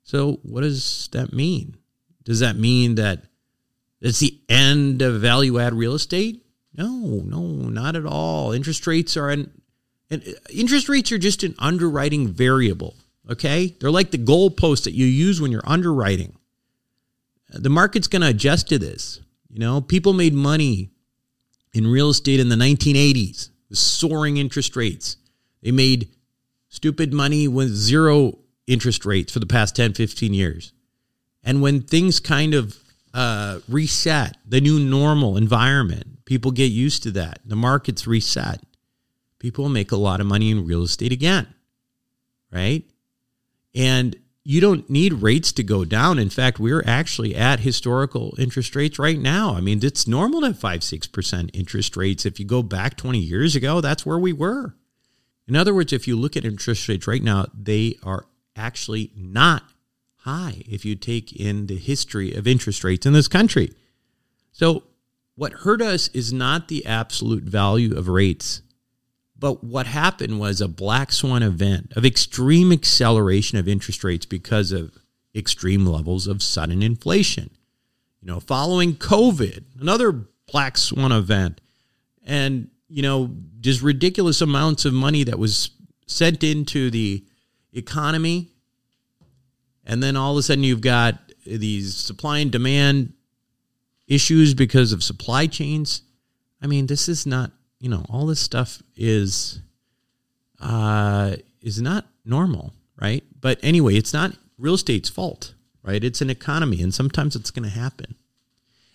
So 0.03 0.41
what 0.43 0.63
does 0.63 1.09
that 1.13 1.33
mean? 1.33 1.77
Does 2.25 2.41
that 2.41 2.57
mean 2.57 2.97
that 2.97 3.25
it's 4.01 4.21
the 4.21 4.39
end 4.49 5.03
of 5.03 5.21
value 5.21 5.59
add 5.59 5.75
real 5.75 5.95
estate? 5.95 6.45
No, 6.75 7.23
no, 7.25 7.41
not 7.41 7.97
at 7.97 8.07
all. 8.07 8.53
Interest 8.53 8.87
rates 8.87 9.17
are 9.17 9.31
an 9.31 9.51
interest 10.53 10.89
rates 10.89 11.11
are 11.11 11.19
just 11.19 11.43
an 11.43 11.55
underwriting 11.59 12.29
variable. 12.29 12.95
Okay, 13.29 13.75
they're 13.81 13.91
like 13.91 14.13
the 14.13 14.19
goalpost 14.19 14.85
that 14.85 14.93
you 14.93 15.07
use 15.07 15.41
when 15.41 15.51
you're 15.51 15.63
underwriting 15.65 16.36
the 17.51 17.71
market's 17.71 18.09
going 18.09 18.23
to 18.23 18.29
adjust 18.29 18.69
to 18.69 18.79
this. 18.79 19.21
You 19.51 19.61
know, 19.61 19.81
people 19.81 20.13
made 20.13 20.35
money 20.35 20.91
in 21.73 21.87
real 21.87 22.11
estate 22.11 22.41
in 22.41 22.49
the 22.49 22.57
1980s 22.57 23.51
with 23.69 23.79
soaring 23.79 24.37
interest 24.37 24.77
rates. 24.77 25.17
They 25.63 25.71
made 25.71 26.09
stupid 26.69 27.13
money 27.13 27.49
with 27.49 27.69
zero 27.71 28.39
interest 28.67 29.05
rates 29.05 29.33
for 29.33 29.39
the 29.39 29.47
past 29.47 29.77
10, 29.77 29.95
15 29.95 30.35
years. 30.35 30.73
And 31.43 31.63
when 31.63 31.83
things 31.83 32.19
kind 32.19 32.55
of 32.55 32.77
uh, 33.15 33.61
reset, 33.69 34.37
the 34.47 34.61
new 34.61 34.81
normal 34.81 35.37
environment, 35.37 36.25
people 36.25 36.51
get 36.51 36.73
used 36.73 37.03
to 37.05 37.11
that. 37.13 37.41
The 37.45 37.57
market's 37.57 38.07
reset. 38.07 38.61
People 39.39 39.69
make 39.69 39.93
a 39.93 39.97
lot 39.97 40.21
of 40.21 40.27
money 40.27 40.51
in 40.51 40.67
real 40.67 40.83
estate 40.83 41.13
again, 41.13 41.47
right? 42.51 42.85
And 43.75 44.17
you 44.49 44.61
don't 44.61 44.89
need 44.89 45.13
rates 45.13 45.51
to 45.51 45.65
go 45.65 45.85
down. 45.85 46.21
In 46.21 46.31
fact, 46.31 46.61
we're 46.61 46.85
actually 46.87 47.35
at 47.35 47.59
historical 47.59 48.33
interest 48.39 48.77
rates 48.77 48.97
right 48.97 49.19
now. 49.19 49.57
I 49.57 49.61
mean, 49.61 49.81
it's 49.83 50.07
normal 50.07 50.43
to 50.43 50.47
have 50.47 50.59
5 50.61 50.81
6% 50.81 51.51
interest 51.53 51.97
rates. 51.97 52.25
If 52.25 52.39
you 52.39 52.47
go 52.47 52.63
back 52.63 52.97
20 52.97 53.19
years 53.19 53.57
ago, 53.57 53.81
that's 53.81 54.07
where 54.07 54.21
we 54.21 54.33
were. 54.33 54.77
In 55.49 55.57
other 55.57 55.75
words, 55.75 55.93
if 55.93 56.07
you 56.07 56.15
look 56.15 56.37
at 56.37 56.45
interest 56.45 56.89
rates 56.89 57.09
right 57.09 57.25
now, 57.25 57.47
they 57.53 57.99
are 58.05 58.27
actually 58.55 59.11
not 59.17 59.65
high 60.19 60.63
if 60.69 60.85
you 60.85 60.95
take 60.95 61.33
in 61.33 61.67
the 61.67 61.77
history 61.77 62.33
of 62.33 62.47
interest 62.47 62.85
rates 62.85 63.05
in 63.05 63.15
this 63.15 63.29
country. 63.29 63.73
So, 64.53 64.85
what 65.35 65.53
hurt 65.53 65.83
us 65.83 66.07
is 66.15 66.33
not 66.33 66.69
the 66.69 66.87
absolute 66.87 67.43
value 67.43 67.97
of 67.97 68.07
rates, 68.07 68.63
but 69.39 69.63
what 69.63 69.87
happened 69.87 70.41
was 70.41 70.61
a 70.61 70.69
black 70.69 71.13
swan 71.13 71.43
event 71.43 71.93
of 71.97 72.05
extreme 72.05 72.73
acceleration 72.73 73.59
of 73.59 73.69
interest 73.69 74.03
rates 74.03 74.27
because 74.27 74.73
of 74.73 74.97
extreme 75.35 75.85
levels 75.87 76.27
of 76.27 76.43
sudden 76.43 76.83
inflation. 76.83 77.51
You 78.23 78.29
know, 78.29 78.41
following 78.41 78.95
COVID, 78.95 79.65
another 79.81 80.13
black 80.51 80.79
swan 80.79 81.13
event, 81.13 81.61
and, 82.25 82.71
you 82.89 83.03
know, 83.03 83.31
just 83.61 83.83
ridiculous 83.83 84.41
amounts 84.41 84.85
of 84.85 84.95
money 84.95 85.23
that 85.25 85.39
was 85.39 85.71
sent 86.07 86.43
into 86.43 86.91
the 86.91 87.25
economy 87.73 88.51
and 89.87 90.03
then 90.03 90.17
all 90.17 90.33
of 90.33 90.39
a 90.39 90.43
sudden 90.43 90.65
you've 90.65 90.81
got 90.81 91.19
these 91.47 91.97
supply 91.97 92.39
and 92.39 92.51
demand 92.51 93.13
issues 94.09 94.53
because 94.53 94.93
of 94.93 95.03
supply 95.03 95.47
chains. 95.47 96.03
I 96.61 96.67
mean, 96.67 96.89
this 96.89 97.09
is 97.09 97.25
not, 97.25 97.53
you 97.87 97.91
know, 97.91 98.05
all 98.11 98.27
this 98.27 98.41
stuff 98.41 98.83
is 98.97 99.61
uh 100.61 101.37
is 101.63 101.81
not 101.81 102.05
normal, 102.25 102.73
right? 103.01 103.23
But 103.41 103.61
anyway, 103.63 103.95
it's 103.95 104.13
not 104.13 104.33
real 104.59 104.75
estate's 104.75 105.09
fault, 105.09 105.55
right? 105.85 106.03
It's 106.03 106.21
an 106.21 106.29
economy 106.29 106.83
and 106.83 106.93
sometimes 106.93 107.37
it's 107.37 107.53
going 107.53 107.63
to 107.63 107.79
happen. 107.79 108.17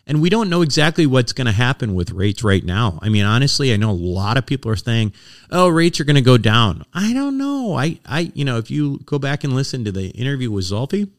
And 0.05 0.21
we 0.21 0.29
don't 0.29 0.49
know 0.49 0.61
exactly 0.61 1.05
what's 1.05 1.31
going 1.31 1.45
to 1.45 1.53
happen 1.53 1.95
with 1.95 2.11
rates 2.11 2.43
right 2.43 2.65
now. 2.65 2.99
I 3.01 3.07
mean, 3.07 3.23
honestly, 3.23 3.71
I 3.71 3.77
know 3.77 3.91
a 3.91 3.93
lot 3.93 4.35
of 4.35 4.45
people 4.45 4.69
are 4.69 4.75
saying, 4.75 5.13
"Oh, 5.49 5.69
rates 5.69 6.01
are 6.01 6.03
going 6.03 6.17
to 6.17 6.21
go 6.33 6.37
down." 6.37 6.83
I 6.93 7.13
don't 7.13 7.37
know. 7.37 7.75
I, 7.77 7.97
I, 8.05 8.33
you 8.33 8.43
know, 8.43 8.57
if 8.57 8.69
you 8.69 8.99
go 9.05 9.19
back 9.19 9.45
and 9.45 9.53
listen 9.53 9.85
to 9.85 9.93
the 9.93 10.09
interview 10.09 10.51
with 10.51 10.65
Zolfi, 10.65 11.09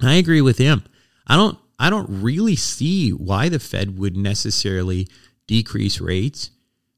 I 0.00 0.14
agree 0.14 0.40
with 0.40 0.58
him. 0.58 0.84
I 1.26 1.34
don't, 1.34 1.58
I 1.80 1.90
don't 1.90 2.22
really 2.22 2.54
see 2.54 3.10
why 3.10 3.48
the 3.48 3.58
Fed 3.58 3.98
would 3.98 4.16
necessarily 4.16 5.08
decrease 5.48 6.00
rates. 6.00 6.50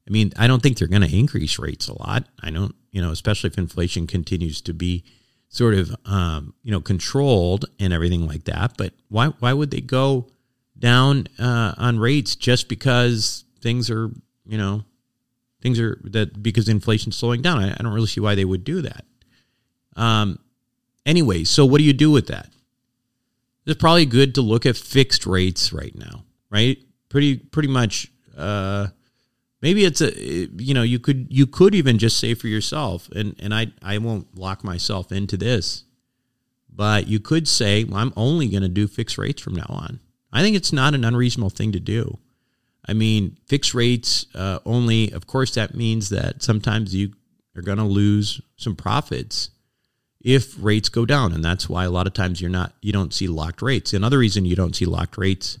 I 0.07 0.11
mean, 0.11 0.31
I 0.37 0.47
don't 0.47 0.61
think 0.61 0.77
they're 0.77 0.87
going 0.87 1.01
to 1.01 1.17
increase 1.17 1.57
rates 1.57 1.87
a 1.87 1.97
lot. 1.97 2.27
I 2.41 2.51
don't, 2.51 2.75
you 2.91 3.01
know, 3.01 3.11
especially 3.11 3.49
if 3.49 3.57
inflation 3.57 4.07
continues 4.07 4.61
to 4.61 4.73
be 4.73 5.03
sort 5.49 5.73
of, 5.73 5.95
um, 6.05 6.53
you 6.63 6.71
know, 6.71 6.81
controlled 6.81 7.65
and 7.79 7.91
everything 7.93 8.27
like 8.27 8.43
that. 8.45 8.77
But 8.77 8.93
why, 9.09 9.27
why 9.39 9.53
would 9.53 9.71
they 9.71 9.81
go? 9.81 10.27
down 10.77 11.27
uh, 11.39 11.73
on 11.77 11.99
rates 11.99 12.35
just 12.35 12.67
because 12.67 13.45
things 13.61 13.89
are, 13.89 14.09
you 14.45 14.57
know, 14.57 14.83
things 15.61 15.79
are 15.79 15.99
that 16.03 16.41
because 16.41 16.69
inflation's 16.69 17.15
slowing 17.15 17.41
down. 17.41 17.63
I, 17.63 17.71
I 17.71 17.77
don't 17.81 17.93
really 17.93 18.07
see 18.07 18.21
why 18.21 18.35
they 18.35 18.45
would 18.45 18.63
do 18.63 18.81
that. 18.81 19.05
Um, 19.95 20.39
anyway, 21.05 21.43
so 21.43 21.65
what 21.65 21.77
do 21.77 21.83
you 21.83 21.93
do 21.93 22.11
with 22.11 22.27
that? 22.27 22.49
It's 23.65 23.79
probably 23.79 24.05
good 24.05 24.35
to 24.35 24.41
look 24.41 24.65
at 24.65 24.77
fixed 24.77 25.25
rates 25.25 25.73
right 25.73 25.95
now, 25.95 26.23
right? 26.49 26.77
Pretty, 27.09 27.37
pretty 27.37 27.69
much. 27.69 28.11
Uh, 28.37 28.87
maybe 29.65 29.83
it's 29.83 30.01
a, 30.01 30.11
you 30.57 30.73
know, 30.73 30.83
you 30.83 30.99
could 30.99 31.27
you 31.29 31.47
could 31.47 31.73
even 31.73 31.97
just 31.97 32.19
say 32.19 32.33
for 32.33 32.47
yourself, 32.47 33.09
and 33.09 33.35
and 33.39 33.53
I 33.53 33.67
I 33.81 33.97
won't 33.97 34.37
lock 34.37 34.63
myself 34.63 35.11
into 35.11 35.37
this, 35.37 35.83
but 36.69 37.07
you 37.07 37.19
could 37.19 37.47
say 37.47 37.83
well, 37.83 37.97
I'm 37.97 38.13
only 38.15 38.47
going 38.47 38.63
to 38.63 38.69
do 38.69 38.87
fixed 38.87 39.17
rates 39.17 39.41
from 39.41 39.55
now 39.55 39.67
on 39.69 39.99
I 40.35 40.41
think 40.41 40.57
it's 40.57 40.73
not 40.73 40.93
an 40.93 41.05
unreasonable 41.05 41.49
thing 41.49 41.71
to 41.71 41.79
do. 41.79 42.19
I 42.85 42.91
mean, 42.91 43.37
fixed 43.47 43.73
rates 43.73 44.25
uh, 44.35 44.59
only, 44.65 45.11
of 45.11 45.27
course, 45.27 45.55
that 45.55 45.75
means 45.75 46.09
that 46.09 46.43
sometimes 46.43 46.93
you 46.93 47.13
are 47.55 47.61
going 47.61 47.77
to 47.77 47.85
lose 47.85 48.41
some 48.57 48.75
profits 48.75 49.49
if 50.19 50.53
rates 50.59 50.89
go 50.89 51.05
down. 51.05 51.31
And 51.31 51.43
that's 51.43 51.69
why 51.69 51.85
a 51.85 51.89
lot 51.89 52.05
of 52.05 52.13
times 52.13 52.41
you're 52.41 52.49
not, 52.49 52.73
you 52.81 52.91
don't 52.91 53.13
see 53.13 53.29
locked 53.29 53.61
rates. 53.61 53.93
Another 53.93 54.17
reason 54.17 54.43
you 54.43 54.57
don't 54.57 54.75
see 54.75 54.85
locked 54.85 55.17
rates 55.17 55.57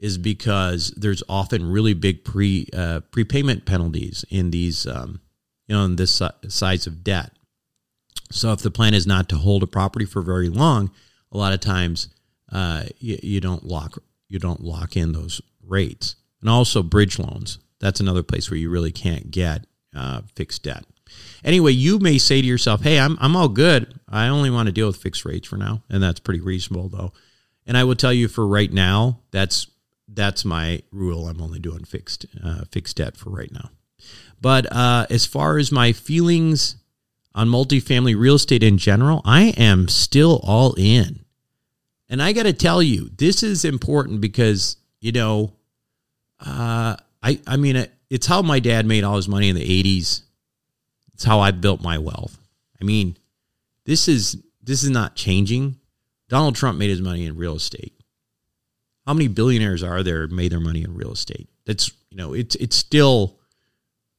is 0.00 0.18
because 0.18 0.92
there's 0.96 1.22
often 1.28 1.70
really 1.70 1.94
big 1.94 2.24
pre 2.24 2.66
uh, 2.72 3.00
prepayment 3.10 3.66
penalties 3.66 4.24
in 4.30 4.50
these, 4.50 4.86
um, 4.86 5.20
you 5.68 5.76
know, 5.76 5.84
in 5.84 5.96
this 5.96 6.20
size 6.48 6.86
of 6.86 7.04
debt. 7.04 7.32
So 8.32 8.52
if 8.52 8.60
the 8.60 8.70
plan 8.70 8.94
is 8.94 9.06
not 9.06 9.28
to 9.28 9.36
hold 9.36 9.62
a 9.62 9.66
property 9.66 10.06
for 10.06 10.22
very 10.22 10.48
long, 10.48 10.90
a 11.32 11.36
lot 11.36 11.52
of 11.52 11.60
times 11.60 12.08
uh, 12.50 12.84
you, 12.98 13.18
you 13.22 13.40
don't 13.40 13.64
lock 13.64 14.02
you 14.28 14.38
don't 14.38 14.62
lock 14.62 14.96
in 14.96 15.12
those 15.12 15.42
rates. 15.66 16.16
And 16.40 16.48
also 16.48 16.82
bridge 16.82 17.18
loans. 17.18 17.58
That's 17.80 18.00
another 18.00 18.22
place 18.22 18.50
where 18.50 18.58
you 18.58 18.70
really 18.70 18.92
can't 18.92 19.30
get 19.30 19.66
uh, 19.94 20.22
fixed 20.34 20.62
debt. 20.62 20.84
Anyway, 21.44 21.72
you 21.72 21.98
may 21.98 22.18
say 22.18 22.40
to 22.40 22.46
yourself, 22.46 22.82
"Hey, 22.82 22.98
I'm 22.98 23.18
I'm 23.20 23.34
all 23.34 23.48
good. 23.48 23.98
I 24.08 24.28
only 24.28 24.48
want 24.48 24.66
to 24.66 24.72
deal 24.72 24.86
with 24.86 24.96
fixed 24.96 25.24
rates 25.24 25.48
for 25.48 25.56
now," 25.56 25.82
and 25.90 26.02
that's 26.02 26.20
pretty 26.20 26.40
reasonable, 26.40 26.88
though. 26.88 27.12
And 27.66 27.76
I 27.76 27.84
will 27.84 27.96
tell 27.96 28.12
you, 28.12 28.28
for 28.28 28.46
right 28.46 28.72
now, 28.72 29.20
that's 29.32 29.66
that's 30.12 30.44
my 30.44 30.82
rule. 30.90 31.28
I'm 31.28 31.40
only 31.40 31.58
doing 31.58 31.84
fixed 31.84 32.26
uh, 32.44 32.62
fixed 32.70 32.96
debt 32.96 33.16
for 33.16 33.30
right 33.30 33.52
now. 33.52 33.70
But 34.40 34.70
uh, 34.72 35.06
as 35.10 35.26
far 35.26 35.58
as 35.58 35.70
my 35.70 35.92
feelings 35.92 36.76
on 37.34 37.48
multifamily 37.48 38.18
real 38.18 38.36
estate 38.36 38.62
in 38.62 38.78
general, 38.78 39.20
I 39.24 39.54
am 39.56 39.88
still 39.88 40.40
all 40.42 40.74
in. 40.74 41.24
And 42.08 42.22
I 42.22 42.32
got 42.32 42.42
to 42.44 42.52
tell 42.52 42.82
you, 42.82 43.10
this 43.16 43.42
is 43.42 43.64
important 43.64 44.20
because, 44.20 44.76
you 45.00 45.12
know, 45.12 45.52
uh, 46.44 46.96
I, 47.22 47.40
I 47.46 47.56
mean, 47.56 47.86
it's 48.08 48.26
how 48.26 48.42
my 48.42 48.58
dad 48.58 48.86
made 48.86 49.04
all 49.04 49.16
his 49.16 49.28
money 49.28 49.48
in 49.48 49.54
the 49.54 49.82
80s. 49.82 50.22
It's 51.14 51.24
how 51.24 51.38
I 51.40 51.52
built 51.52 51.82
my 51.82 51.98
wealth. 51.98 52.36
I 52.80 52.84
mean, 52.84 53.16
this 53.84 54.08
is 54.08 54.36
this 54.62 54.82
is 54.82 54.90
not 54.90 55.16
changing. 55.16 55.76
Donald 56.28 56.54
Trump 56.54 56.78
made 56.78 56.90
his 56.90 57.00
money 57.00 57.26
in 57.26 57.36
real 57.36 57.56
estate. 57.56 57.99
How 59.10 59.14
many 59.14 59.26
billionaires 59.26 59.82
are 59.82 60.04
there 60.04 60.28
made 60.28 60.52
their 60.52 60.60
money 60.60 60.84
in 60.84 60.94
real 60.94 61.10
estate? 61.10 61.48
That's 61.66 61.90
you 62.10 62.16
know, 62.16 62.32
it's 62.32 62.54
it's 62.54 62.76
still, 62.76 63.40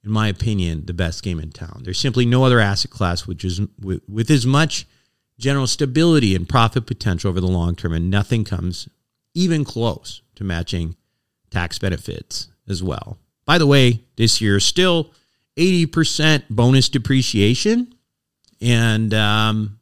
in 0.03 0.11
my 0.11 0.27
opinion, 0.27 0.85
the 0.85 0.93
best 0.93 1.23
game 1.23 1.39
in 1.39 1.51
town. 1.51 1.83
There's 1.85 1.97
simply 1.97 2.25
no 2.25 2.43
other 2.43 2.59
asset 2.59 2.91
class 2.91 3.25
which 3.25 3.45
is 3.45 3.61
with, 3.81 4.01
with 4.09 4.29
as 4.29 4.45
much 4.45 4.85
general 5.39 5.65
stability 5.65 6.35
and 6.35 6.49
profit 6.49 6.87
potential 6.87 7.29
over 7.29 7.39
the 7.39 7.47
long 7.47 7.73
term, 7.73 7.93
and 7.93 8.09
nothing 8.09 8.43
comes 8.43 8.89
even 9.33 9.63
close 9.63 10.23
to 10.35 10.43
matching 10.43 10.97
tax 11.51 11.79
benefits 11.79 12.49
as 12.67 12.83
well. 12.83 13.17
By 13.45 13.59
the 13.59 13.67
way, 13.67 14.03
this 14.17 14.41
year 14.41 14.59
still 14.59 15.13
80% 15.55 16.49
bonus 16.49 16.89
depreciation, 16.89 17.95
and 18.59 19.13
um, 19.13 19.79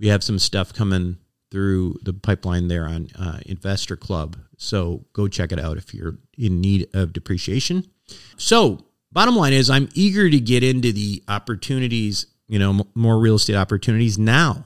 we 0.00 0.06
have 0.06 0.24
some 0.24 0.38
stuff 0.38 0.72
coming 0.72 1.18
through 1.54 1.98
the 2.02 2.12
pipeline 2.12 2.66
there 2.66 2.84
on 2.86 3.08
uh, 3.16 3.38
Investor 3.46 3.94
Club. 3.94 4.36
So 4.56 5.04
go 5.12 5.28
check 5.28 5.52
it 5.52 5.60
out 5.60 5.76
if 5.76 5.94
you're 5.94 6.18
in 6.36 6.60
need 6.60 6.88
of 6.92 7.12
depreciation. 7.12 7.86
So, 8.36 8.84
bottom 9.12 9.36
line 9.36 9.52
is, 9.52 9.70
I'm 9.70 9.88
eager 9.94 10.28
to 10.28 10.40
get 10.40 10.64
into 10.64 10.92
the 10.92 11.22
opportunities 11.28 12.26
you 12.48 12.58
know, 12.58 12.70
m- 12.70 12.82
more 12.94 13.18
real 13.18 13.36
estate 13.36 13.56
opportunities 13.56 14.18
now. 14.18 14.64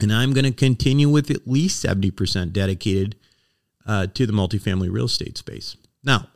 And 0.00 0.12
I'm 0.12 0.32
going 0.32 0.44
to 0.44 0.52
continue 0.52 1.08
with 1.08 1.30
at 1.30 1.46
least 1.46 1.84
70% 1.84 2.52
dedicated 2.52 3.16
uh, 3.86 4.08
to 4.08 4.26
the 4.26 4.32
multifamily 4.32 4.90
real 4.90 5.06
estate 5.06 5.38
space. 5.38 5.76
Now, 6.02 6.28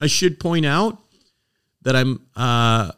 I 0.00 0.06
should 0.06 0.40
point 0.40 0.66
out 0.66 0.98
that 1.82 1.94
I'm 1.94 2.20
uh, 2.34 2.92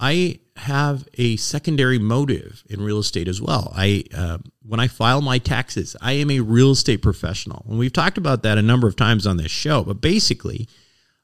I 0.00 0.40
have 0.56 1.08
a 1.14 1.36
secondary 1.36 1.98
motive 1.98 2.62
in 2.68 2.80
real 2.80 2.98
estate 2.98 3.28
as 3.28 3.40
well. 3.42 3.72
I 3.74 4.04
uh, 4.16 4.38
when 4.66 4.80
I 4.80 4.88
file 4.88 5.20
my 5.20 5.38
taxes, 5.38 5.96
I 6.00 6.12
am 6.12 6.30
a 6.30 6.40
real 6.40 6.70
estate 6.70 7.02
professional, 7.02 7.64
and 7.68 7.78
we've 7.78 7.92
talked 7.92 8.18
about 8.18 8.42
that 8.44 8.58
a 8.58 8.62
number 8.62 8.86
of 8.86 8.96
times 8.96 9.26
on 9.26 9.36
this 9.36 9.50
show. 9.50 9.82
But 9.82 10.00
basically, 10.00 10.68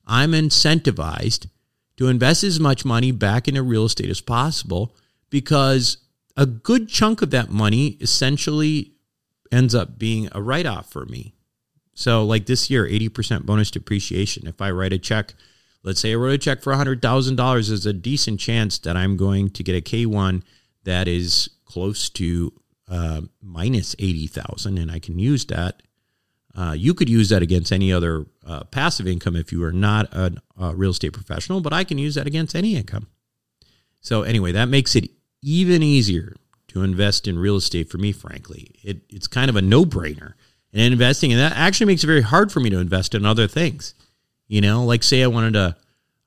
I'm 0.06 0.32
incentivized 0.32 1.46
to 1.96 2.08
invest 2.08 2.42
as 2.42 2.58
much 2.58 2.84
money 2.84 3.12
back 3.12 3.46
into 3.46 3.62
real 3.62 3.84
estate 3.84 4.10
as 4.10 4.20
possible 4.20 4.96
because 5.28 5.98
a 6.36 6.46
good 6.46 6.88
chunk 6.88 7.22
of 7.22 7.30
that 7.30 7.50
money 7.50 7.98
essentially 8.00 8.92
ends 9.52 9.74
up 9.74 9.98
being 9.98 10.28
a 10.32 10.42
write 10.42 10.66
off 10.66 10.90
for 10.90 11.04
me. 11.06 11.34
So, 11.94 12.24
like 12.24 12.46
this 12.46 12.70
year, 12.70 12.86
80% 12.86 13.44
bonus 13.44 13.70
depreciation. 13.70 14.46
If 14.46 14.60
I 14.60 14.70
write 14.70 14.92
a 14.92 14.98
check, 14.98 15.34
let's 15.82 16.00
say 16.00 16.12
I 16.12 16.16
wrote 16.16 16.34
a 16.34 16.38
check 16.38 16.62
for 16.62 16.72
$100,000, 16.72 17.36
there's 17.68 17.86
a 17.86 17.92
decent 17.92 18.40
chance 18.40 18.78
that 18.78 18.96
I'm 18.96 19.16
going 19.16 19.50
to 19.50 19.62
get 19.62 19.76
a 19.76 19.80
K1 19.80 20.42
that 20.84 21.08
is 21.08 21.50
close 21.64 22.08
to 22.10 22.52
uh, 22.88 23.22
minus 23.40 23.94
80,000 23.98 24.78
and 24.78 24.90
I 24.90 24.98
can 24.98 25.18
use 25.18 25.44
that. 25.46 25.82
Uh, 26.54 26.74
you 26.76 26.94
could 26.94 27.08
use 27.08 27.28
that 27.28 27.42
against 27.42 27.70
any 27.70 27.92
other 27.92 28.26
uh, 28.44 28.64
passive 28.64 29.06
income 29.06 29.36
if 29.36 29.52
you 29.52 29.62
are 29.62 29.72
not 29.72 30.12
a, 30.12 30.32
a 30.58 30.74
real 30.74 30.90
estate 30.90 31.12
professional, 31.12 31.60
but 31.60 31.72
I 31.72 31.84
can 31.84 31.98
use 31.98 32.16
that 32.16 32.26
against 32.26 32.56
any 32.56 32.74
income. 32.74 33.06
So, 34.00 34.22
anyway, 34.22 34.50
that 34.52 34.68
makes 34.68 34.96
it 34.96 35.10
even 35.42 35.82
easier 35.82 36.34
to 36.68 36.82
invest 36.82 37.28
in 37.28 37.38
real 37.38 37.56
estate 37.56 37.88
for 37.88 37.98
me, 37.98 38.12
frankly. 38.12 38.74
It, 38.82 39.02
it's 39.08 39.26
kind 39.26 39.48
of 39.48 39.56
a 39.56 39.62
no 39.62 39.84
brainer. 39.84 40.34
And 40.72 40.92
investing, 40.92 41.32
and 41.32 41.40
that 41.40 41.56
actually 41.56 41.86
makes 41.86 42.04
it 42.04 42.06
very 42.06 42.22
hard 42.22 42.52
for 42.52 42.60
me 42.60 42.70
to 42.70 42.78
invest 42.78 43.14
in 43.14 43.26
other 43.26 43.48
things. 43.48 43.94
You 44.50 44.60
know, 44.60 44.84
like 44.84 45.04
say 45.04 45.22
I 45.22 45.28
wanted 45.28 45.52
to 45.52 45.76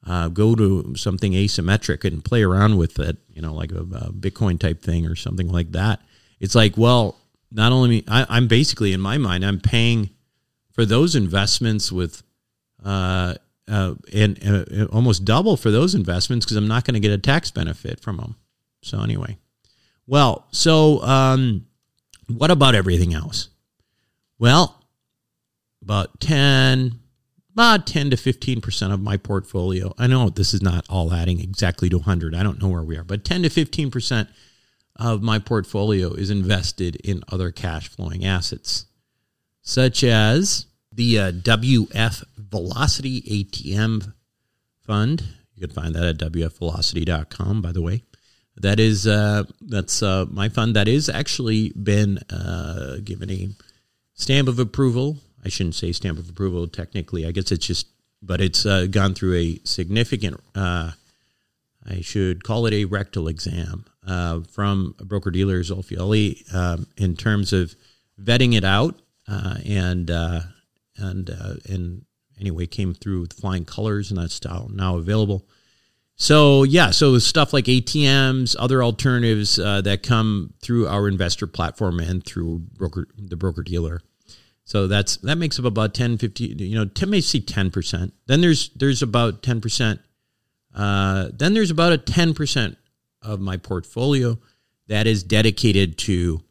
uh, 0.07 0.29
go 0.29 0.55
to 0.55 0.95
something 0.95 1.33
asymmetric 1.33 2.05
and 2.05 2.23
play 2.23 2.41
around 2.41 2.77
with 2.77 2.97
it, 2.97 3.17
you 3.29 3.41
know, 3.41 3.53
like 3.53 3.73
a, 3.73 3.81
a 3.81 4.13
Bitcoin 4.13 4.57
type 4.57 4.81
thing 4.81 5.05
or 5.05 5.13
something 5.13 5.49
like 5.49 5.73
that. 5.73 5.99
It's 6.39 6.55
like, 6.55 6.77
well, 6.77 7.19
not 7.51 7.73
only 7.73 7.89
me, 7.89 8.03
I, 8.07 8.25
I'm 8.29 8.47
basically 8.47 8.93
in 8.93 9.01
my 9.01 9.17
mind, 9.17 9.43
I'm 9.43 9.59
paying 9.59 10.09
for 10.71 10.86
those 10.86 11.17
investments 11.17 11.91
with, 11.91 12.23
uh, 12.86 13.36
uh, 13.67 13.95
and 14.13 14.39
uh, 14.47 14.86
almost 14.86 15.25
double 15.25 15.57
for 15.57 15.69
those 15.69 15.93
investments 15.93 16.45
because 16.45 16.55
I'm 16.55 16.69
not 16.69 16.86
going 16.86 16.93
to 16.93 17.01
get 17.01 17.12
a 17.12 17.17
tax 17.17 17.51
benefit 17.51 17.99
from 17.99 18.15
them. 18.15 18.38
So 18.83 19.01
anyway, 19.01 19.38
well, 20.07 20.47
so 20.51 21.01
um, 21.01 21.65
what 22.27 22.51
about 22.51 22.73
everything 22.73 23.13
else? 23.13 23.49
Well, 24.39 24.81
about 25.81 26.21
10, 26.21 27.01
about 27.53 27.85
10 27.85 28.09
to 28.09 28.15
15% 28.15 28.93
of 28.93 28.99
my 28.99 29.15
portfolio. 29.15 29.93
I 29.97 30.07
know 30.07 30.29
this 30.29 30.53
is 30.53 30.61
not 30.61 30.85
all 30.89 31.13
adding 31.13 31.39
exactly 31.39 31.87
to 31.89 31.97
100. 31.97 32.35
I 32.35 32.43
don't 32.43 32.61
know 32.61 32.69
where 32.69 32.83
we 32.83 32.97
are, 32.97 33.03
but 33.03 33.23
10 33.23 33.43
to 33.43 33.49
15% 33.49 34.27
of 34.97 35.21
my 35.21 35.39
portfolio 35.39 36.13
is 36.13 36.29
invested 36.29 36.95
in 36.97 37.23
other 37.31 37.51
cash 37.51 37.89
flowing 37.89 38.25
assets, 38.25 38.85
such 39.61 40.03
as 40.03 40.65
the 40.91 41.19
uh, 41.19 41.31
WF 41.31 42.23
Velocity 42.37 43.21
ATM 43.21 44.13
Fund. 44.85 45.23
You 45.55 45.67
can 45.67 45.75
find 45.75 45.95
that 45.95 46.03
at 46.03 46.17
wfvelocity.com, 46.17 47.61
by 47.61 47.71
the 47.71 47.81
way. 47.81 48.03
That 48.57 48.79
is 48.79 49.07
uh, 49.07 49.43
that's 49.61 50.03
uh, 50.03 50.25
my 50.29 50.49
fund 50.49 50.75
that 50.75 50.87
is 50.87 51.09
actually 51.09 51.69
been 51.71 52.19
uh, 52.29 52.97
given 53.03 53.31
a 53.31 53.49
stamp 54.13 54.47
of 54.47 54.59
approval 54.59 55.17
I 55.43 55.49
shouldn't 55.49 55.75
say 55.75 55.91
stamp 55.91 56.19
of 56.19 56.29
approval 56.29 56.67
technically. 56.67 57.25
I 57.25 57.32
guess 57.32 57.51
it's 57.51 57.67
just, 57.67 57.88
but 58.21 58.41
it's 58.41 58.65
uh, 58.65 58.88
gone 58.89 59.13
through 59.13 59.36
a 59.36 59.60
significant, 59.63 60.39
uh, 60.56 60.91
I 61.89 62.01
should 62.01 62.43
call 62.43 62.65
it 62.65 62.73
a 62.73 62.86
rectal 62.86 63.27
exam 63.27 63.86
uh, 64.08 64.41
from 64.51 64.95
broker 64.99 65.32
dealer 65.32 65.60
Zolfielli 65.62 66.53
um, 66.53 66.88
in 66.97 67.15
terms 67.15 67.51
of 67.51 67.75
vetting 68.21 68.56
it 68.56 68.63
out 68.63 68.95
uh, 69.27 69.56
and 69.65 70.10
uh, 70.10 70.41
and 70.97 71.29
uh, 71.29 71.56
and 71.67 72.06
anyway 72.39 72.65
came 72.65 72.93
through 72.93 73.21
with 73.21 73.34
flying 73.34 73.65
colors 73.65 74.12
and 74.12 74.19
that's 74.19 74.39
now 74.69 74.97
available. 74.97 75.45
So 76.15 76.63
yeah, 76.63 76.91
so 76.91 77.17
stuff 77.19 77.51
like 77.51 77.65
ATMs, 77.65 78.56
other 78.60 78.84
alternatives 78.84 79.58
that 79.58 80.03
come 80.03 80.53
through 80.62 80.88
our 80.88 81.08
investor 81.08 81.47
platform 81.47 81.99
and 81.99 82.23
through 82.23 82.60
broker 82.77 83.08
the 83.17 83.36
broker 83.36 83.63
dealer 83.63 84.01
so 84.65 84.88
that's 84.88 85.17
that 85.17 85.38
makes 85.38 85.60
up 85.60 85.65
about 85.65 85.93
10, 85.93 86.17
50, 86.17 86.45
you 86.45 86.76
know, 86.76 86.86
10 86.86 87.10
may 87.10 87.21
see 87.21 87.41
10%. 87.41 88.12
Then 88.28 88.41
there's 88.41 88.69
there's 88.69 89.02
about 89.02 89.43
10%. 89.43 89.99
Uh, 90.73 91.30
then 91.34 91.54
there's 91.54 91.71
about 91.71 91.93
a 91.93 91.97
10% 91.97 92.76
of 93.21 93.39
my 93.39 93.58
portfolio 93.58 94.38
that 94.88 95.06
is 95.08 95.23
dedicated 95.23 95.97
to 95.97 96.41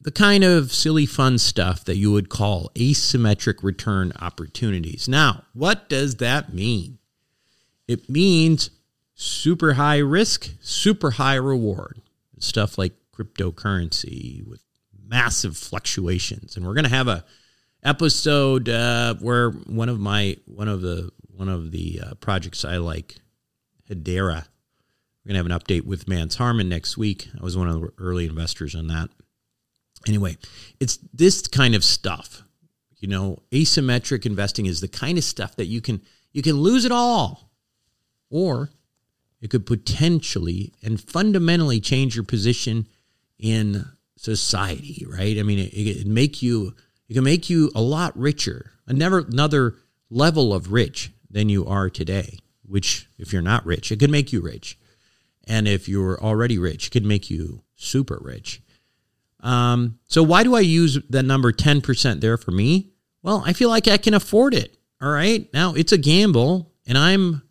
the 0.00 0.10
kind 0.10 0.44
of 0.44 0.72
silly 0.72 1.06
fun 1.06 1.38
stuff 1.38 1.84
that 1.84 1.96
you 1.96 2.12
would 2.12 2.28
call 2.28 2.70
asymmetric 2.74 3.62
return 3.62 4.12
opportunities. 4.20 5.08
Now, 5.08 5.44
what 5.52 5.88
does 5.88 6.16
that 6.16 6.54
mean? 6.54 6.98
It 7.88 8.08
means 8.08 8.70
super 9.14 9.74
high 9.74 9.98
risk, 9.98 10.50
super 10.60 11.12
high 11.12 11.34
reward. 11.34 12.02
Stuff 12.38 12.76
like 12.76 12.92
cryptocurrency 13.16 14.46
with 14.46 14.62
massive 15.06 15.56
fluctuations. 15.56 16.56
And 16.56 16.66
we're 16.66 16.74
going 16.74 16.84
to 16.84 16.90
have 16.90 17.08
a 17.08 17.24
episode 17.82 18.68
uh, 18.68 19.14
where 19.14 19.50
one 19.50 19.88
of 19.88 20.00
my 20.00 20.36
one 20.44 20.68
of 20.68 20.82
the 20.82 21.10
one 21.34 21.48
of 21.48 21.70
the 21.70 22.00
uh, 22.04 22.14
projects 22.14 22.64
I 22.64 22.78
like, 22.78 23.16
Hedera. 23.88 24.46
We're 25.24 25.34
gonna 25.34 25.38
have 25.38 25.46
an 25.46 25.52
update 25.52 25.84
with 25.84 26.08
Mance 26.08 26.36
Harmon 26.36 26.68
next 26.68 26.96
week. 26.96 27.28
I 27.38 27.42
was 27.42 27.56
one 27.56 27.68
of 27.68 27.80
the 27.80 27.92
early 27.98 28.26
investors 28.26 28.74
on 28.74 28.86
that. 28.88 29.10
Anyway, 30.06 30.36
it's 30.78 30.98
this 31.12 31.46
kind 31.48 31.74
of 31.74 31.84
stuff. 31.84 32.42
You 32.98 33.08
know, 33.08 33.42
asymmetric 33.50 34.24
investing 34.24 34.66
is 34.66 34.80
the 34.80 34.88
kind 34.88 35.18
of 35.18 35.24
stuff 35.24 35.56
that 35.56 35.66
you 35.66 35.80
can 35.80 36.00
you 36.32 36.42
can 36.42 36.56
lose 36.56 36.84
it 36.84 36.92
all, 36.92 37.50
or 38.30 38.70
it 39.40 39.50
could 39.50 39.66
potentially 39.66 40.72
and 40.82 41.00
fundamentally 41.00 41.80
change 41.80 42.14
your 42.14 42.24
position 42.24 42.86
in 43.38 43.84
society, 44.16 45.06
right? 45.08 45.38
I 45.38 45.42
mean, 45.42 45.58
it, 45.58 45.72
it 45.72 46.06
make 46.06 46.42
you 46.42 46.74
it 47.08 47.14
can 47.14 47.24
make 47.24 47.48
you 47.48 47.70
a 47.74 47.80
lot 47.80 48.16
richer, 48.18 48.72
another 48.86 49.18
another 49.18 49.76
level 50.10 50.52
of 50.52 50.72
rich 50.72 51.12
than 51.30 51.48
you 51.48 51.66
are 51.66 51.88
today. 51.88 52.38
Which, 52.68 53.08
if 53.16 53.32
you're 53.32 53.42
not 53.42 53.64
rich, 53.64 53.92
it 53.92 54.00
could 54.00 54.10
make 54.10 54.32
you 54.32 54.40
rich, 54.40 54.76
and 55.46 55.68
if 55.68 55.88
you're 55.88 56.20
already 56.20 56.58
rich, 56.58 56.88
it 56.88 56.90
could 56.90 57.06
make 57.06 57.30
you 57.30 57.62
super 57.76 58.18
rich. 58.20 58.60
Um, 59.40 60.00
so 60.08 60.24
why 60.24 60.42
do 60.42 60.56
I 60.56 60.60
use 60.60 60.98
that 61.10 61.22
number 61.22 61.52
ten 61.52 61.80
percent 61.80 62.20
there 62.20 62.36
for 62.36 62.50
me? 62.50 62.90
Well, 63.22 63.42
I 63.46 63.52
feel 63.52 63.68
like 63.68 63.86
I 63.86 63.98
can 63.98 64.14
afford 64.14 64.54
it. 64.54 64.76
All 65.00 65.10
right, 65.10 65.48
now 65.52 65.74
it's 65.74 65.92
a 65.92 65.98
gamble, 65.98 66.72
and 66.86 66.98
I'm 66.98 67.42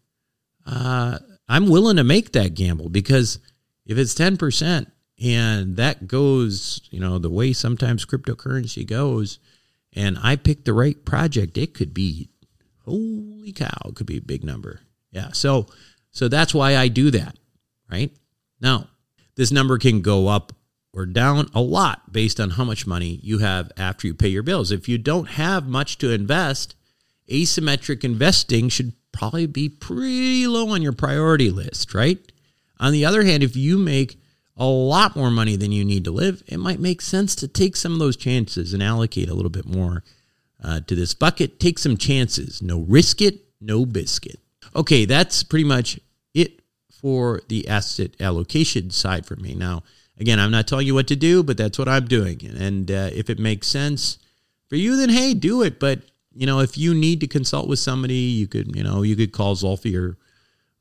uh, 0.66 1.20
I'm 1.48 1.70
willing 1.70 1.98
to 1.98 2.04
make 2.04 2.34
that 2.34 2.56
gamble 2.56 2.90
because 2.90 3.40
if 3.86 3.98
it's 3.98 4.16
ten 4.16 4.36
percent, 4.36 4.92
and 5.22 5.78
that 5.78 6.08
goes, 6.08 6.82
you 6.92 7.00
know, 7.00 7.18
the 7.20 7.30
way 7.30 7.54
sometimes 7.54 8.06
cryptocurrency 8.06 8.86
goes, 8.86 9.40
and 9.94 10.18
I 10.22 10.36
pick 10.36 10.66
the 10.66 10.74
right 10.74 11.04
project, 11.06 11.58
it 11.58 11.74
could 11.74 11.94
be, 11.94 12.30
holy 12.80 13.54
cow, 13.54 13.78
it 13.86 13.96
could 13.96 14.08
be 14.08 14.18
a 14.18 14.22
big 14.22 14.44
number. 14.44 14.82
Yeah. 15.12 15.32
So, 15.32 15.68
so 16.12 16.28
that's 16.28 16.54
why 16.54 16.76
I 16.76 16.90
do 16.90 17.12
that, 17.12 17.38
right? 17.90 18.12
Now, 18.60 18.90
this 19.36 19.52
number 19.52 19.78
can 19.78 20.02
go 20.02 20.28
up 20.28 20.54
or 20.94 21.06
down 21.06 21.50
a 21.54 21.62
lot 21.62 22.12
based 22.12 22.40
on 22.40 22.52
how 22.52 22.64
much 22.64 22.88
money 22.88 23.20
you 23.22 23.40
have 23.40 23.72
after 23.78 24.08
you 24.08 24.14
pay 24.14 24.30
your 24.30 24.44
bills. 24.44 24.72
If 24.72 24.88
you 24.88 24.98
don't 24.98 25.30
have 25.30 25.68
much 25.68 25.98
to 26.00 26.12
invest, 26.12 26.76
asymmetric 27.30 28.04
investing 28.04 28.70
should 28.70 28.94
probably 29.12 29.46
be 29.46 29.70
pretty 29.70 30.48
low 30.48 30.70
on 30.70 30.82
your 30.82 30.94
priority 30.94 31.50
list, 31.50 31.94
right? 31.94 32.20
On 32.80 32.92
the 32.92 33.06
other 33.06 33.24
hand, 33.24 33.44
if 33.44 33.56
you 33.56 33.78
make 33.78 34.20
a 34.58 34.66
lot 34.66 35.16
more 35.16 35.32
money 35.32 35.56
than 35.56 35.72
you 35.72 35.84
need 35.84 36.06
to 36.06 36.12
live, 36.12 36.44
it 36.48 36.58
might 36.58 36.80
make 36.80 37.02
sense 37.02 37.36
to 37.36 37.48
take 37.48 37.76
some 37.76 37.94
of 37.94 38.00
those 38.00 38.16
chances 38.16 38.74
and 38.74 38.82
allocate 38.82 39.30
a 39.30 39.34
little 39.34 39.50
bit 39.50 39.66
more 39.66 40.04
uh, 40.64 40.80
to 40.82 40.96
this 40.96 41.14
bucket. 41.14 41.60
Take 41.60 41.78
some 41.78 41.98
chances. 41.98 42.62
No 42.62 42.80
risk 42.80 43.22
it, 43.22 43.42
no 43.60 43.86
biscuit. 43.86 44.40
Okay, 44.76 45.06
that's 45.06 45.44
pretty 45.44 45.66
much 45.66 46.00
it 46.34 46.62
for 46.90 47.42
the 47.50 47.68
asset 47.68 48.16
allocation 48.20 48.90
side 48.90 49.26
for 49.26 49.36
me. 49.36 49.54
Now, 49.54 49.84
again, 50.18 50.40
I'm 50.40 50.52
not 50.52 50.68
telling 50.68 50.88
you 50.88 50.94
what 50.94 51.08
to 51.08 51.16
do, 51.16 51.44
but 51.44 51.58
that's 51.58 51.78
what 51.78 51.90
I'm 51.90 52.06
doing. 52.06 52.42
And 52.58 52.90
uh, 52.90 53.10
if 53.14 53.30
it 53.30 53.40
makes 53.40 53.68
sense 53.68 54.18
for 54.70 54.76
you, 54.76 54.96
then 54.96 55.10
hey, 55.10 55.34
do 55.34 55.62
it. 55.64 55.80
But 55.80 56.02
you 56.34 56.46
know, 56.46 56.60
if 56.60 56.78
you 56.78 56.94
need 56.94 57.22
to 57.22 57.28
consult 57.28 57.68
with 57.68 57.80
somebody, 57.80 58.16
you 58.16 58.48
could, 58.48 58.76
you 58.76 58.84
know, 58.84 59.02
you 59.04 59.16
could 59.16 59.32
call 59.32 59.56
Zolfi 59.56 59.98
or 59.98 60.18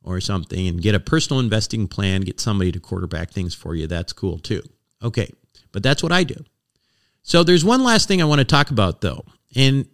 or 0.04 0.20
something 0.20 0.68
and 0.68 0.82
get 0.82 0.94
a 0.94 1.00
personal 1.00 1.40
investing 1.40 1.88
plan, 1.88 2.20
get 2.20 2.40
somebody 2.40 2.70
to 2.70 2.78
quarterback 2.78 3.30
things 3.30 3.54
for 3.54 3.74
you. 3.74 3.86
That's 3.86 4.12
cool 4.12 4.38
too. 4.38 4.62
Okay, 5.02 5.32
but 5.72 5.82
that's 5.82 6.02
what 6.02 6.12
I 6.12 6.24
do. 6.24 6.44
So 7.22 7.42
there's 7.42 7.64
one 7.64 7.82
last 7.82 8.06
thing 8.06 8.20
I 8.20 8.26
want 8.26 8.40
to 8.40 8.44
talk 8.44 8.70
about 8.70 9.00
though. 9.00 9.24
And 9.56 9.88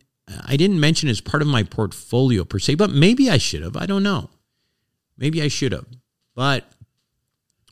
I 0.46 0.56
didn't 0.56 0.80
mention 0.80 1.08
as 1.08 1.20
part 1.20 1.42
of 1.42 1.48
my 1.48 1.62
portfolio 1.62 2.44
per 2.44 2.58
se, 2.58 2.74
but 2.74 2.90
maybe 2.90 3.30
I 3.30 3.38
should 3.38 3.62
have. 3.62 3.76
I 3.76 3.86
don't 3.86 4.02
know. 4.02 4.30
Maybe 5.16 5.42
I 5.42 5.48
should 5.48 5.72
have. 5.72 5.86
But 6.34 6.70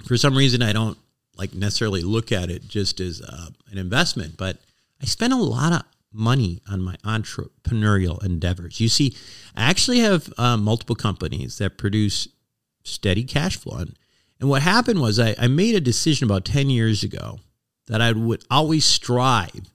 for 0.05 0.17
some 0.17 0.37
reason, 0.37 0.63
I 0.63 0.73
don't 0.73 0.99
like 1.37 1.55
necessarily 1.55 2.03
look 2.03 2.33
at 2.33 2.51
it 2.51 2.67
just 2.69 3.01
as 3.01 3.21
uh, 3.21 3.49
an 3.71 3.79
investment. 3.79 4.37
But 4.37 4.59
I 5.01 5.07
spend 5.07 5.33
a 5.33 5.37
lot 5.37 5.73
of 5.73 5.83
money 6.13 6.61
on 6.71 6.83
my 6.83 6.97
entrepreneurial 7.05 8.23
endeavors. 8.25 8.81
You 8.81 8.89
see, 8.89 9.15
I 9.55 9.69
actually 9.69 10.01
have 10.01 10.33
uh, 10.39 10.57
multiple 10.57 10.97
companies 10.97 11.59
that 11.59 11.79
produce 11.79 12.29
steady 12.83 13.25
cash 13.25 13.57
flow. 13.57 13.79
And, 13.79 13.97
and 14.41 14.49
what 14.49 14.63
happened 14.63 15.01
was 15.01 15.19
I, 15.19 15.35
I 15.39 15.49
made 15.49 15.75
a 15.75 15.81
decision 15.81 16.27
about 16.27 16.45
10 16.45 16.71
years 16.71 17.03
ago 17.03 17.41
that 17.87 18.01
I 18.01 18.13
would 18.13 18.45
always 18.51 18.85
strive 18.85 19.73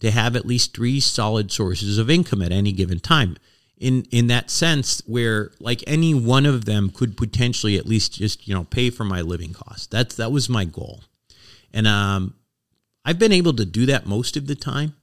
to 0.00 0.10
have 0.10 0.36
at 0.36 0.46
least 0.46 0.74
three 0.74 1.00
solid 1.00 1.50
sources 1.50 1.98
of 1.98 2.10
income 2.10 2.42
at 2.42 2.52
any 2.52 2.72
given 2.72 3.00
time. 3.00 3.36
In 3.78 4.06
in 4.10 4.28
that 4.28 4.50
sense, 4.50 5.02
where 5.06 5.50
like 5.60 5.84
any 5.86 6.14
one 6.14 6.46
of 6.46 6.64
them 6.64 6.88
could 6.88 7.14
potentially 7.14 7.76
at 7.76 7.84
least 7.84 8.14
just 8.14 8.48
you 8.48 8.54
know 8.54 8.64
pay 8.64 8.88
for 8.88 9.04
my 9.04 9.20
living 9.20 9.52
costs. 9.52 9.86
That's 9.86 10.16
that 10.16 10.32
was 10.32 10.48
my 10.48 10.64
goal, 10.64 11.02
and 11.74 11.86
um, 11.86 12.36
I've 13.04 13.18
been 13.18 13.32
able 13.32 13.52
to 13.52 13.66
do 13.66 13.84
that 13.84 14.06
most 14.06 14.38
of 14.38 14.46
the 14.46 14.54
time 14.54 14.94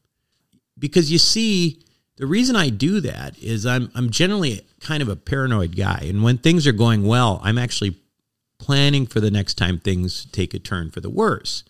because 0.78 1.12
you 1.12 1.18
see, 1.18 1.84
the 2.18 2.26
reason 2.26 2.56
I 2.56 2.70
do 2.70 3.00
that 3.02 3.38
is 3.40 3.66
I'm 3.66 3.92
I'm 3.96 4.10
generally 4.10 4.62
kind 4.80 5.02
of 5.02 5.10
a 5.10 5.16
paranoid 5.16 5.76
guy, 5.76 6.00
and 6.04 6.24
when 6.24 6.38
things 6.38 6.68
are 6.68 6.74
going 6.74 7.06
well, 7.06 7.40
I'm 7.44 7.58
actually 7.58 7.98
planning 8.60 9.06
for 9.06 9.20
the 9.20 9.32
next 9.32 9.56
time 9.56 9.80
things 9.80 10.26
take 10.26 10.54
a 10.54 10.60
turn 10.60 10.90
for 10.92 11.02
the 11.02 11.10
worse. 11.10 11.64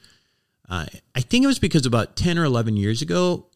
Uh, 0.70 0.86
I 1.16 1.22
think 1.22 1.44
it 1.44 1.48
was 1.48 1.60
because 1.60 1.86
about 1.86 2.16
ten 2.16 2.38
or 2.38 2.44
eleven 2.44 2.78
years 2.78 3.02
ago, 3.02 3.48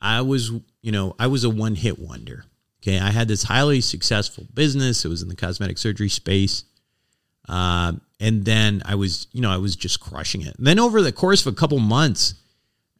I 0.00 0.20
was 0.22 0.50
you 0.82 0.92
know 0.92 1.14
I 1.18 1.26
was 1.26 1.44
a 1.44 1.50
one 1.50 1.74
hit 1.74 1.98
wonder, 1.98 2.44
Okay, 2.82 2.98
I 2.98 3.10
had 3.10 3.28
this 3.28 3.42
highly 3.42 3.80
successful 3.80 4.46
business. 4.54 5.04
It 5.04 5.08
was 5.08 5.22
in 5.22 5.28
the 5.28 5.36
cosmetic 5.36 5.76
surgery 5.76 6.08
space. 6.08 6.64
Uh, 7.48 7.92
and 8.18 8.44
then 8.44 8.82
I 8.86 8.94
was, 8.94 9.26
you 9.32 9.42
know, 9.42 9.50
I 9.50 9.58
was 9.58 9.76
just 9.76 10.00
crushing 10.00 10.42
it. 10.42 10.56
And 10.56 10.66
then 10.66 10.78
over 10.78 11.02
the 11.02 11.12
course 11.12 11.44
of 11.44 11.52
a 11.52 11.56
couple 11.56 11.78
months, 11.78 12.34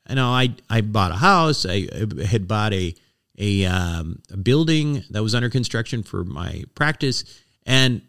you 0.09 0.17
know, 0.17 0.31
I 0.31 0.55
I 0.69 0.81
bought 0.81 1.13
a 1.13 1.17
house. 1.17 1.67
I, 1.67 1.89
I 1.93 2.25
had 2.25 2.49
bought 2.49 2.73
a 2.73 2.95
a, 3.39 3.65
um, 3.65 4.21
a 4.31 4.37
building 4.37 5.03
that 5.11 5.23
was 5.23 5.35
under 5.35 5.49
construction 5.49 6.03
for 6.03 6.25
my 6.25 6.65
practice, 6.75 7.41
and 7.65 8.03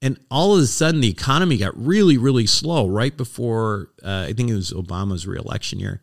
and 0.00 0.18
all 0.30 0.56
of 0.56 0.62
a 0.62 0.66
sudden 0.66 1.00
the 1.00 1.10
economy 1.10 1.56
got 1.56 1.76
really 1.76 2.18
really 2.18 2.46
slow 2.46 2.88
right 2.88 3.16
before 3.16 3.90
uh, 4.02 4.26
I 4.28 4.32
think 4.32 4.50
it 4.50 4.54
was 4.54 4.72
Obama's 4.72 5.26
reelection 5.26 5.78
year, 5.78 6.02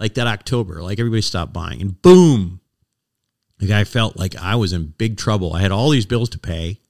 like 0.00 0.14
that 0.14 0.26
October. 0.26 0.82
Like 0.82 0.98
everybody 0.98 1.22
stopped 1.22 1.52
buying, 1.52 1.80
and 1.80 2.00
boom, 2.02 2.60
like 3.60 3.70
I 3.70 3.84
felt 3.84 4.16
like 4.16 4.36
I 4.36 4.56
was 4.56 4.72
in 4.72 4.94
big 4.98 5.16
trouble. 5.16 5.52
I 5.52 5.60
had 5.62 5.72
all 5.72 5.90
these 5.90 6.06
bills 6.06 6.28
to 6.30 6.38
pay. 6.38 6.80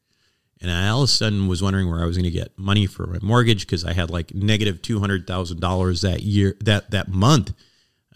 And 0.63 0.71
I 0.71 0.89
all 0.89 1.03
of 1.03 1.05
a 1.05 1.13
sudden 1.13 1.49
was 1.49 1.63
wondering 1.63 1.91
where 1.91 2.01
I 2.01 2.07
was 2.07 2.17
going 2.17 2.25
to 2.25 2.31
get 2.31 2.59
money 2.59 2.87
for 2.87 3.07
my 3.07 3.19
mortgage 3.21 3.67
because 3.67 3.85
I 3.85 3.93
had 3.93 4.09
like 4.09 4.35
negative 4.35 4.81
two 4.81 5.01
hundred 5.01 5.27
thousand 5.27 5.61
dollars 5.61 6.01
that 6.01 6.23
year 6.23 6.57
that 6.61 6.93
that 6.93 7.09
month 7.09 7.53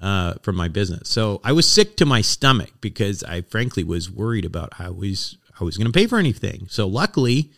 uh, 0.00 0.34
from 0.42 0.56
my 0.56 0.68
business. 0.68 1.08
So 1.08 1.40
I 1.44 1.52
was 1.52 1.70
sick 1.70 1.96
to 1.98 2.06
my 2.06 2.20
stomach 2.20 2.70
because 2.80 3.22
I 3.24 3.42
frankly 3.42 3.84
was 3.84 4.10
worried 4.10 4.44
about 4.44 4.74
how 4.74 4.86
I 4.86 4.90
was 4.90 5.36
I 5.60 5.64
was 5.64 5.76
going 5.76 5.86
to 5.86 5.92
pay 5.92 6.06
for 6.06 6.18
anything. 6.18 6.66
So 6.70 6.86
luckily, 6.86 7.50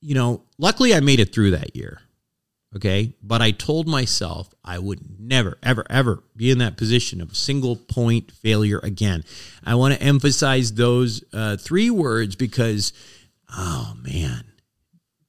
you 0.00 0.14
know, 0.14 0.42
luckily 0.56 0.94
I 0.94 1.00
made 1.00 1.20
it 1.20 1.32
through 1.32 1.50
that 1.52 1.76
year. 1.76 2.00
Okay, 2.76 3.14
but 3.22 3.40
I 3.40 3.50
told 3.50 3.88
myself 3.88 4.52
I 4.62 4.78
would 4.78 5.18
never, 5.18 5.56
ever, 5.62 5.86
ever 5.88 6.22
be 6.36 6.50
in 6.50 6.58
that 6.58 6.76
position 6.76 7.22
of 7.22 7.34
single 7.34 7.76
point 7.76 8.30
failure 8.30 8.78
again. 8.82 9.24
I 9.64 9.74
want 9.74 9.94
to 9.94 10.02
emphasize 10.02 10.74
those 10.74 11.24
uh, 11.32 11.56
three 11.56 11.88
words 11.88 12.36
because, 12.36 12.92
oh 13.50 13.94
man, 14.02 14.44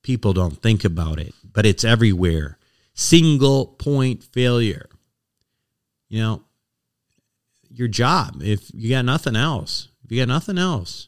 people 0.03 0.33
don't 0.33 0.61
think 0.61 0.83
about 0.83 1.17
it, 1.17 1.33
but 1.53 1.65
it's 1.65 1.85
everywhere. 1.85 2.57
Single 2.93 3.67
point 3.67 4.21
failure 4.21 4.88
you 6.09 6.19
know, 6.19 6.43
your 7.69 7.87
job. 7.87 8.41
If 8.41 8.69
you 8.73 8.89
got 8.89 9.05
nothing 9.05 9.35
else, 9.35 9.89
if 10.03 10.11
you 10.11 10.19
got 10.19 10.27
nothing 10.27 10.57
else, 10.57 11.07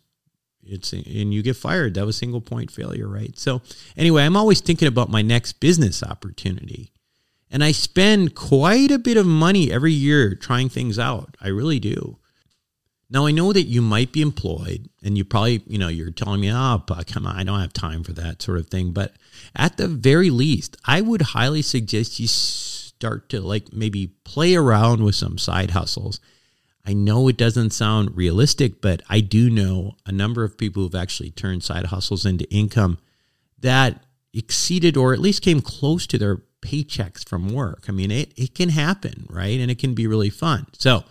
it's 0.64 0.94
and 0.94 1.34
you 1.34 1.42
get 1.42 1.56
fired, 1.58 1.96
that 1.96 2.06
was 2.06 2.18
single 2.18 2.42
point 2.42 2.72
failure, 2.72 3.08
right? 3.08 3.38
So 3.38 3.62
anyway, 3.98 4.24
I'm 4.24 4.38
always 4.38 4.62
thinking 4.62 4.88
about 4.88 5.10
my 5.10 5.22
next 5.22 5.54
business 5.54 6.04
opportunity. 6.04 6.92
And 7.50 7.64
I 7.64 7.74
spend 7.74 8.34
quite 8.34 8.92
a 8.92 9.00
bit 9.00 9.18
of 9.18 9.26
money 9.26 9.72
every 9.72 9.92
year 9.92 10.36
trying 10.36 10.70
things 10.70 10.98
out. 10.98 11.36
I 11.42 11.50
really 11.50 11.80
do. 11.80 12.18
Now 13.10 13.26
I 13.26 13.32
know 13.32 13.52
that 13.52 13.64
you 13.64 13.82
might 13.82 14.14
be 14.14 14.22
employed 14.22 14.88
and 15.04 15.18
you 15.18 15.26
probably, 15.26 15.62
you 15.68 15.78
know, 15.78 15.90
you're 15.90 16.12
telling 16.12 16.40
me, 16.40 16.50
oh, 16.50 16.82
come 17.08 17.28
on, 17.28 17.36
I 17.36 17.44
don't 17.44 17.60
have 17.60 17.74
time 17.74 18.04
for 18.04 18.14
that 18.14 18.42
sort 18.42 18.60
of 18.60 18.68
thing. 18.68 18.94
But 18.94 19.14
at 19.54 19.76
the 19.76 19.90
very 19.90 20.30
least, 20.30 20.78
I 20.86 21.02
would 21.02 21.22
highly 21.22 21.62
suggest 21.62 22.22
you 22.22 22.28
start 23.02 23.30
to 23.30 23.42
like 23.42 23.74
maybe 23.74 24.14
play 24.24 24.54
around 24.54 25.04
with 25.04 25.16
some 25.16 25.40
side 25.40 25.72
hustles. 25.72 26.20
I 26.86 26.94
know 26.94 27.28
it 27.28 27.38
doesn't 27.38 27.72
sound 27.72 28.16
realistic, 28.16 28.80
but 28.80 29.02
I 29.10 29.22
do 29.22 29.50
know 29.50 29.96
a 30.06 30.12
number 30.12 30.44
of 30.44 30.56
people 30.56 30.84
who've 30.84 30.94
actually 30.94 31.32
turned 31.32 31.64
side 31.64 31.88
hustles 31.88 32.28
into 32.28 32.52
income 32.54 33.00
that 33.60 34.04
exceeded 34.36 34.98
or 34.98 35.14
at 35.14 35.20
least 35.20 35.42
came 35.42 35.62
close 35.62 36.06
to 36.08 36.20
their 36.20 36.44
paychecks 36.62 37.28
from 37.28 37.52
work. 37.52 37.86
I 37.88 37.92
mean, 37.92 38.12
it, 38.12 38.34
it 38.38 38.54
can 38.54 38.70
happen, 38.70 39.26
right? 39.30 39.60
And 39.60 39.72
it 39.72 39.80
can 39.80 39.96
be 39.96 40.06
really 40.06 40.30
fun. 40.30 40.68
So, 40.78 41.04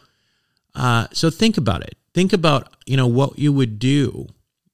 uh, 0.76 1.08
so 1.12 1.28
think 1.28 1.58
about 1.58 1.82
it. 1.82 1.96
Think 2.14 2.32
about, 2.32 2.76
you 2.86 2.96
know, 2.96 3.08
what 3.08 3.36
you 3.36 3.52
would 3.52 3.80
do 3.80 4.28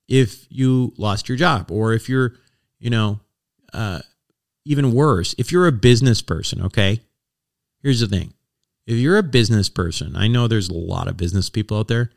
if 0.07 0.47
you 0.51 0.93
lost 0.99 1.31
your 1.31 1.39
job 1.39 1.71
or 1.71 1.95
if 1.95 2.11
you're, 2.11 2.35
you 2.79 2.91
know, 2.91 3.21
uh, 3.73 4.01
even 4.67 4.93
worse, 4.93 5.35
if 5.39 5.53
you're 5.53 5.67
a 5.67 5.73
business 5.73 6.21
person, 6.21 6.61
okay? 6.63 7.01
Here's 7.83 8.01
the 8.01 8.09
thing 8.09 8.33
if 8.87 8.97
you're 8.97 9.19
a 9.19 9.23
business 9.23 9.69
person, 9.69 10.17
I 10.17 10.29
know 10.29 10.47
there's 10.47 10.69
a 10.69 10.75
lot 10.75 11.09
of 11.09 11.17
business 11.17 11.51
people 11.51 11.79
out 11.79 11.89
there. 11.89 12.11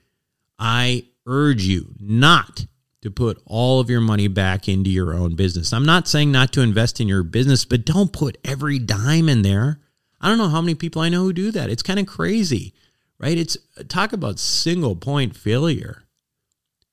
I 0.57 1.05
urge 1.25 1.63
you 1.63 1.95
not 1.99 2.65
to 3.01 3.09
put 3.09 3.41
all 3.45 3.79
of 3.79 3.89
your 3.89 4.01
money 4.01 4.27
back 4.27 4.67
into 4.67 4.89
your 4.89 5.13
own 5.13 5.35
business. 5.35 5.71
I'm 5.71 5.85
not 5.85 6.07
saying 6.07 6.31
not 6.31 6.51
to 6.53 6.61
invest 6.61 6.99
in 6.99 7.07
your 7.07 7.23
business, 7.23 7.65
but 7.65 7.85
don't 7.85 8.11
put 8.11 8.37
every 8.43 8.77
dime 8.77 9.29
in 9.29 9.41
there. 9.41 9.79
I 10.19 10.27
don't 10.27 10.37
know 10.37 10.49
how 10.49 10.61
many 10.61 10.75
people 10.75 11.01
I 11.01 11.09
know 11.09 11.23
who 11.23 11.33
do 11.33 11.51
that. 11.51 11.69
It's 11.69 11.83
kind 11.83 11.99
of 11.99 12.07
crazy, 12.07 12.73
right? 13.17 13.37
It's 13.37 13.57
uh, 13.77 13.83
talk 13.87 14.11
about 14.11 14.37
single 14.37 14.95
point 14.95 15.35
failure. 15.35 16.03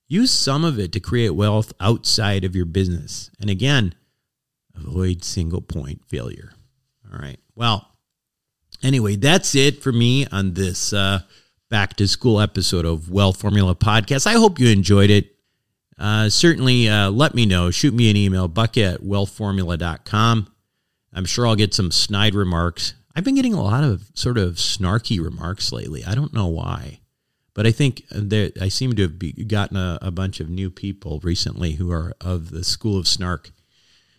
Use 0.07 0.31
some 0.31 0.63
of 0.63 0.79
it 0.79 0.93
to 0.93 1.01
create 1.01 1.31
wealth 1.31 1.73
outside 1.81 2.45
of 2.45 2.55
your 2.55 2.65
business. 2.65 3.29
And 3.41 3.49
again, 3.49 3.93
avoid 4.73 5.25
single 5.25 5.61
point 5.61 6.05
failure. 6.07 6.53
All 7.11 7.19
right. 7.19 7.39
Well, 7.53 7.96
anyway, 8.83 9.15
that's 9.15 9.55
it 9.55 9.81
for 9.81 9.91
me 9.91 10.25
on 10.31 10.53
this 10.53 10.93
uh, 10.93 11.21
back 11.69 11.95
to 11.97 12.07
school 12.07 12.39
episode 12.39 12.85
of 12.85 13.09
Wealth 13.09 13.41
Formula 13.41 13.75
Podcast. 13.75 14.27
I 14.27 14.33
hope 14.33 14.59
you 14.59 14.69
enjoyed 14.69 15.09
it. 15.09 15.35
Uh, 15.97 16.29
certainly 16.29 16.87
uh, 16.87 17.09
let 17.09 17.33
me 17.33 17.45
know. 17.45 17.71
Shoot 17.71 17.93
me 17.93 18.09
an 18.09 18.17
email, 18.17 18.47
bucket 18.47 18.95
at 18.95 19.01
wealthformula.com. 19.01 20.47
I'm 21.13 21.25
sure 21.25 21.47
I'll 21.47 21.55
get 21.55 21.73
some 21.73 21.91
snide 21.91 22.35
remarks. 22.35 22.93
I've 23.15 23.23
been 23.23 23.35
getting 23.35 23.55
a 23.55 23.63
lot 23.63 23.83
of 23.83 24.11
sort 24.13 24.37
of 24.37 24.55
snarky 24.55 25.23
remarks 25.23 25.71
lately. 25.71 26.05
I 26.05 26.13
don't 26.13 26.33
know 26.33 26.45
why, 26.45 26.99
but 27.55 27.65
I 27.65 27.71
think 27.71 28.03
that 28.11 28.61
I 28.61 28.67
seem 28.67 28.93
to 28.95 29.01
have 29.03 29.17
be, 29.17 29.31
gotten 29.31 29.75
a, 29.75 29.97
a 30.03 30.11
bunch 30.11 30.39
of 30.39 30.49
new 30.49 30.69
people 30.69 31.19
recently 31.23 31.73
who 31.73 31.91
are 31.91 32.13
of 32.21 32.51
the 32.51 32.63
school 32.63 32.99
of 32.99 33.07
snark, 33.07 33.49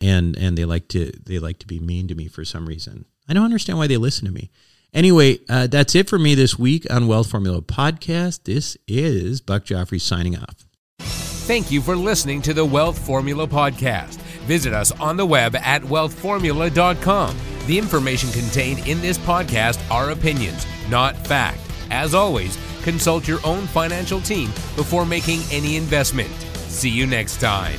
and 0.00 0.36
and 0.36 0.58
they 0.58 0.64
like 0.64 0.88
to 0.88 1.12
they 1.24 1.38
like 1.38 1.60
to 1.60 1.66
be 1.68 1.78
mean 1.78 2.08
to 2.08 2.16
me 2.16 2.26
for 2.26 2.44
some 2.44 2.66
reason. 2.66 3.04
I 3.28 3.34
don't 3.34 3.44
understand 3.44 3.78
why 3.78 3.86
they 3.86 3.96
listen 3.96 4.26
to 4.26 4.32
me. 4.32 4.50
Anyway, 4.94 5.38
uh, 5.48 5.66
that's 5.66 5.94
it 5.94 6.08
for 6.08 6.18
me 6.18 6.34
this 6.34 6.58
week 6.58 6.86
on 6.90 7.06
Wealth 7.06 7.30
Formula 7.30 7.60
Podcast. 7.60 8.44
This 8.44 8.76
is 8.86 9.40
Buck 9.40 9.64
Joffrey 9.64 10.00
signing 10.00 10.36
off. 10.36 10.64
Thank 11.00 11.70
you 11.70 11.80
for 11.80 11.96
listening 11.96 12.42
to 12.42 12.54
the 12.54 12.64
Wealth 12.64 12.98
Formula 12.98 13.46
Podcast. 13.46 14.16
Visit 14.46 14.72
us 14.72 14.92
on 14.92 15.16
the 15.16 15.26
web 15.26 15.56
at 15.56 15.82
wealthformula.com. 15.82 17.36
The 17.66 17.78
information 17.78 18.30
contained 18.30 18.86
in 18.88 19.00
this 19.00 19.18
podcast 19.18 19.78
are 19.90 20.10
opinions, 20.10 20.66
not 20.88 21.16
fact. 21.26 21.60
As 21.90 22.14
always, 22.14 22.58
consult 22.82 23.28
your 23.28 23.40
own 23.44 23.66
financial 23.66 24.20
team 24.20 24.48
before 24.76 25.04
making 25.04 25.40
any 25.50 25.76
investment. 25.76 26.30
See 26.68 26.90
you 26.90 27.06
next 27.06 27.40
time. 27.40 27.78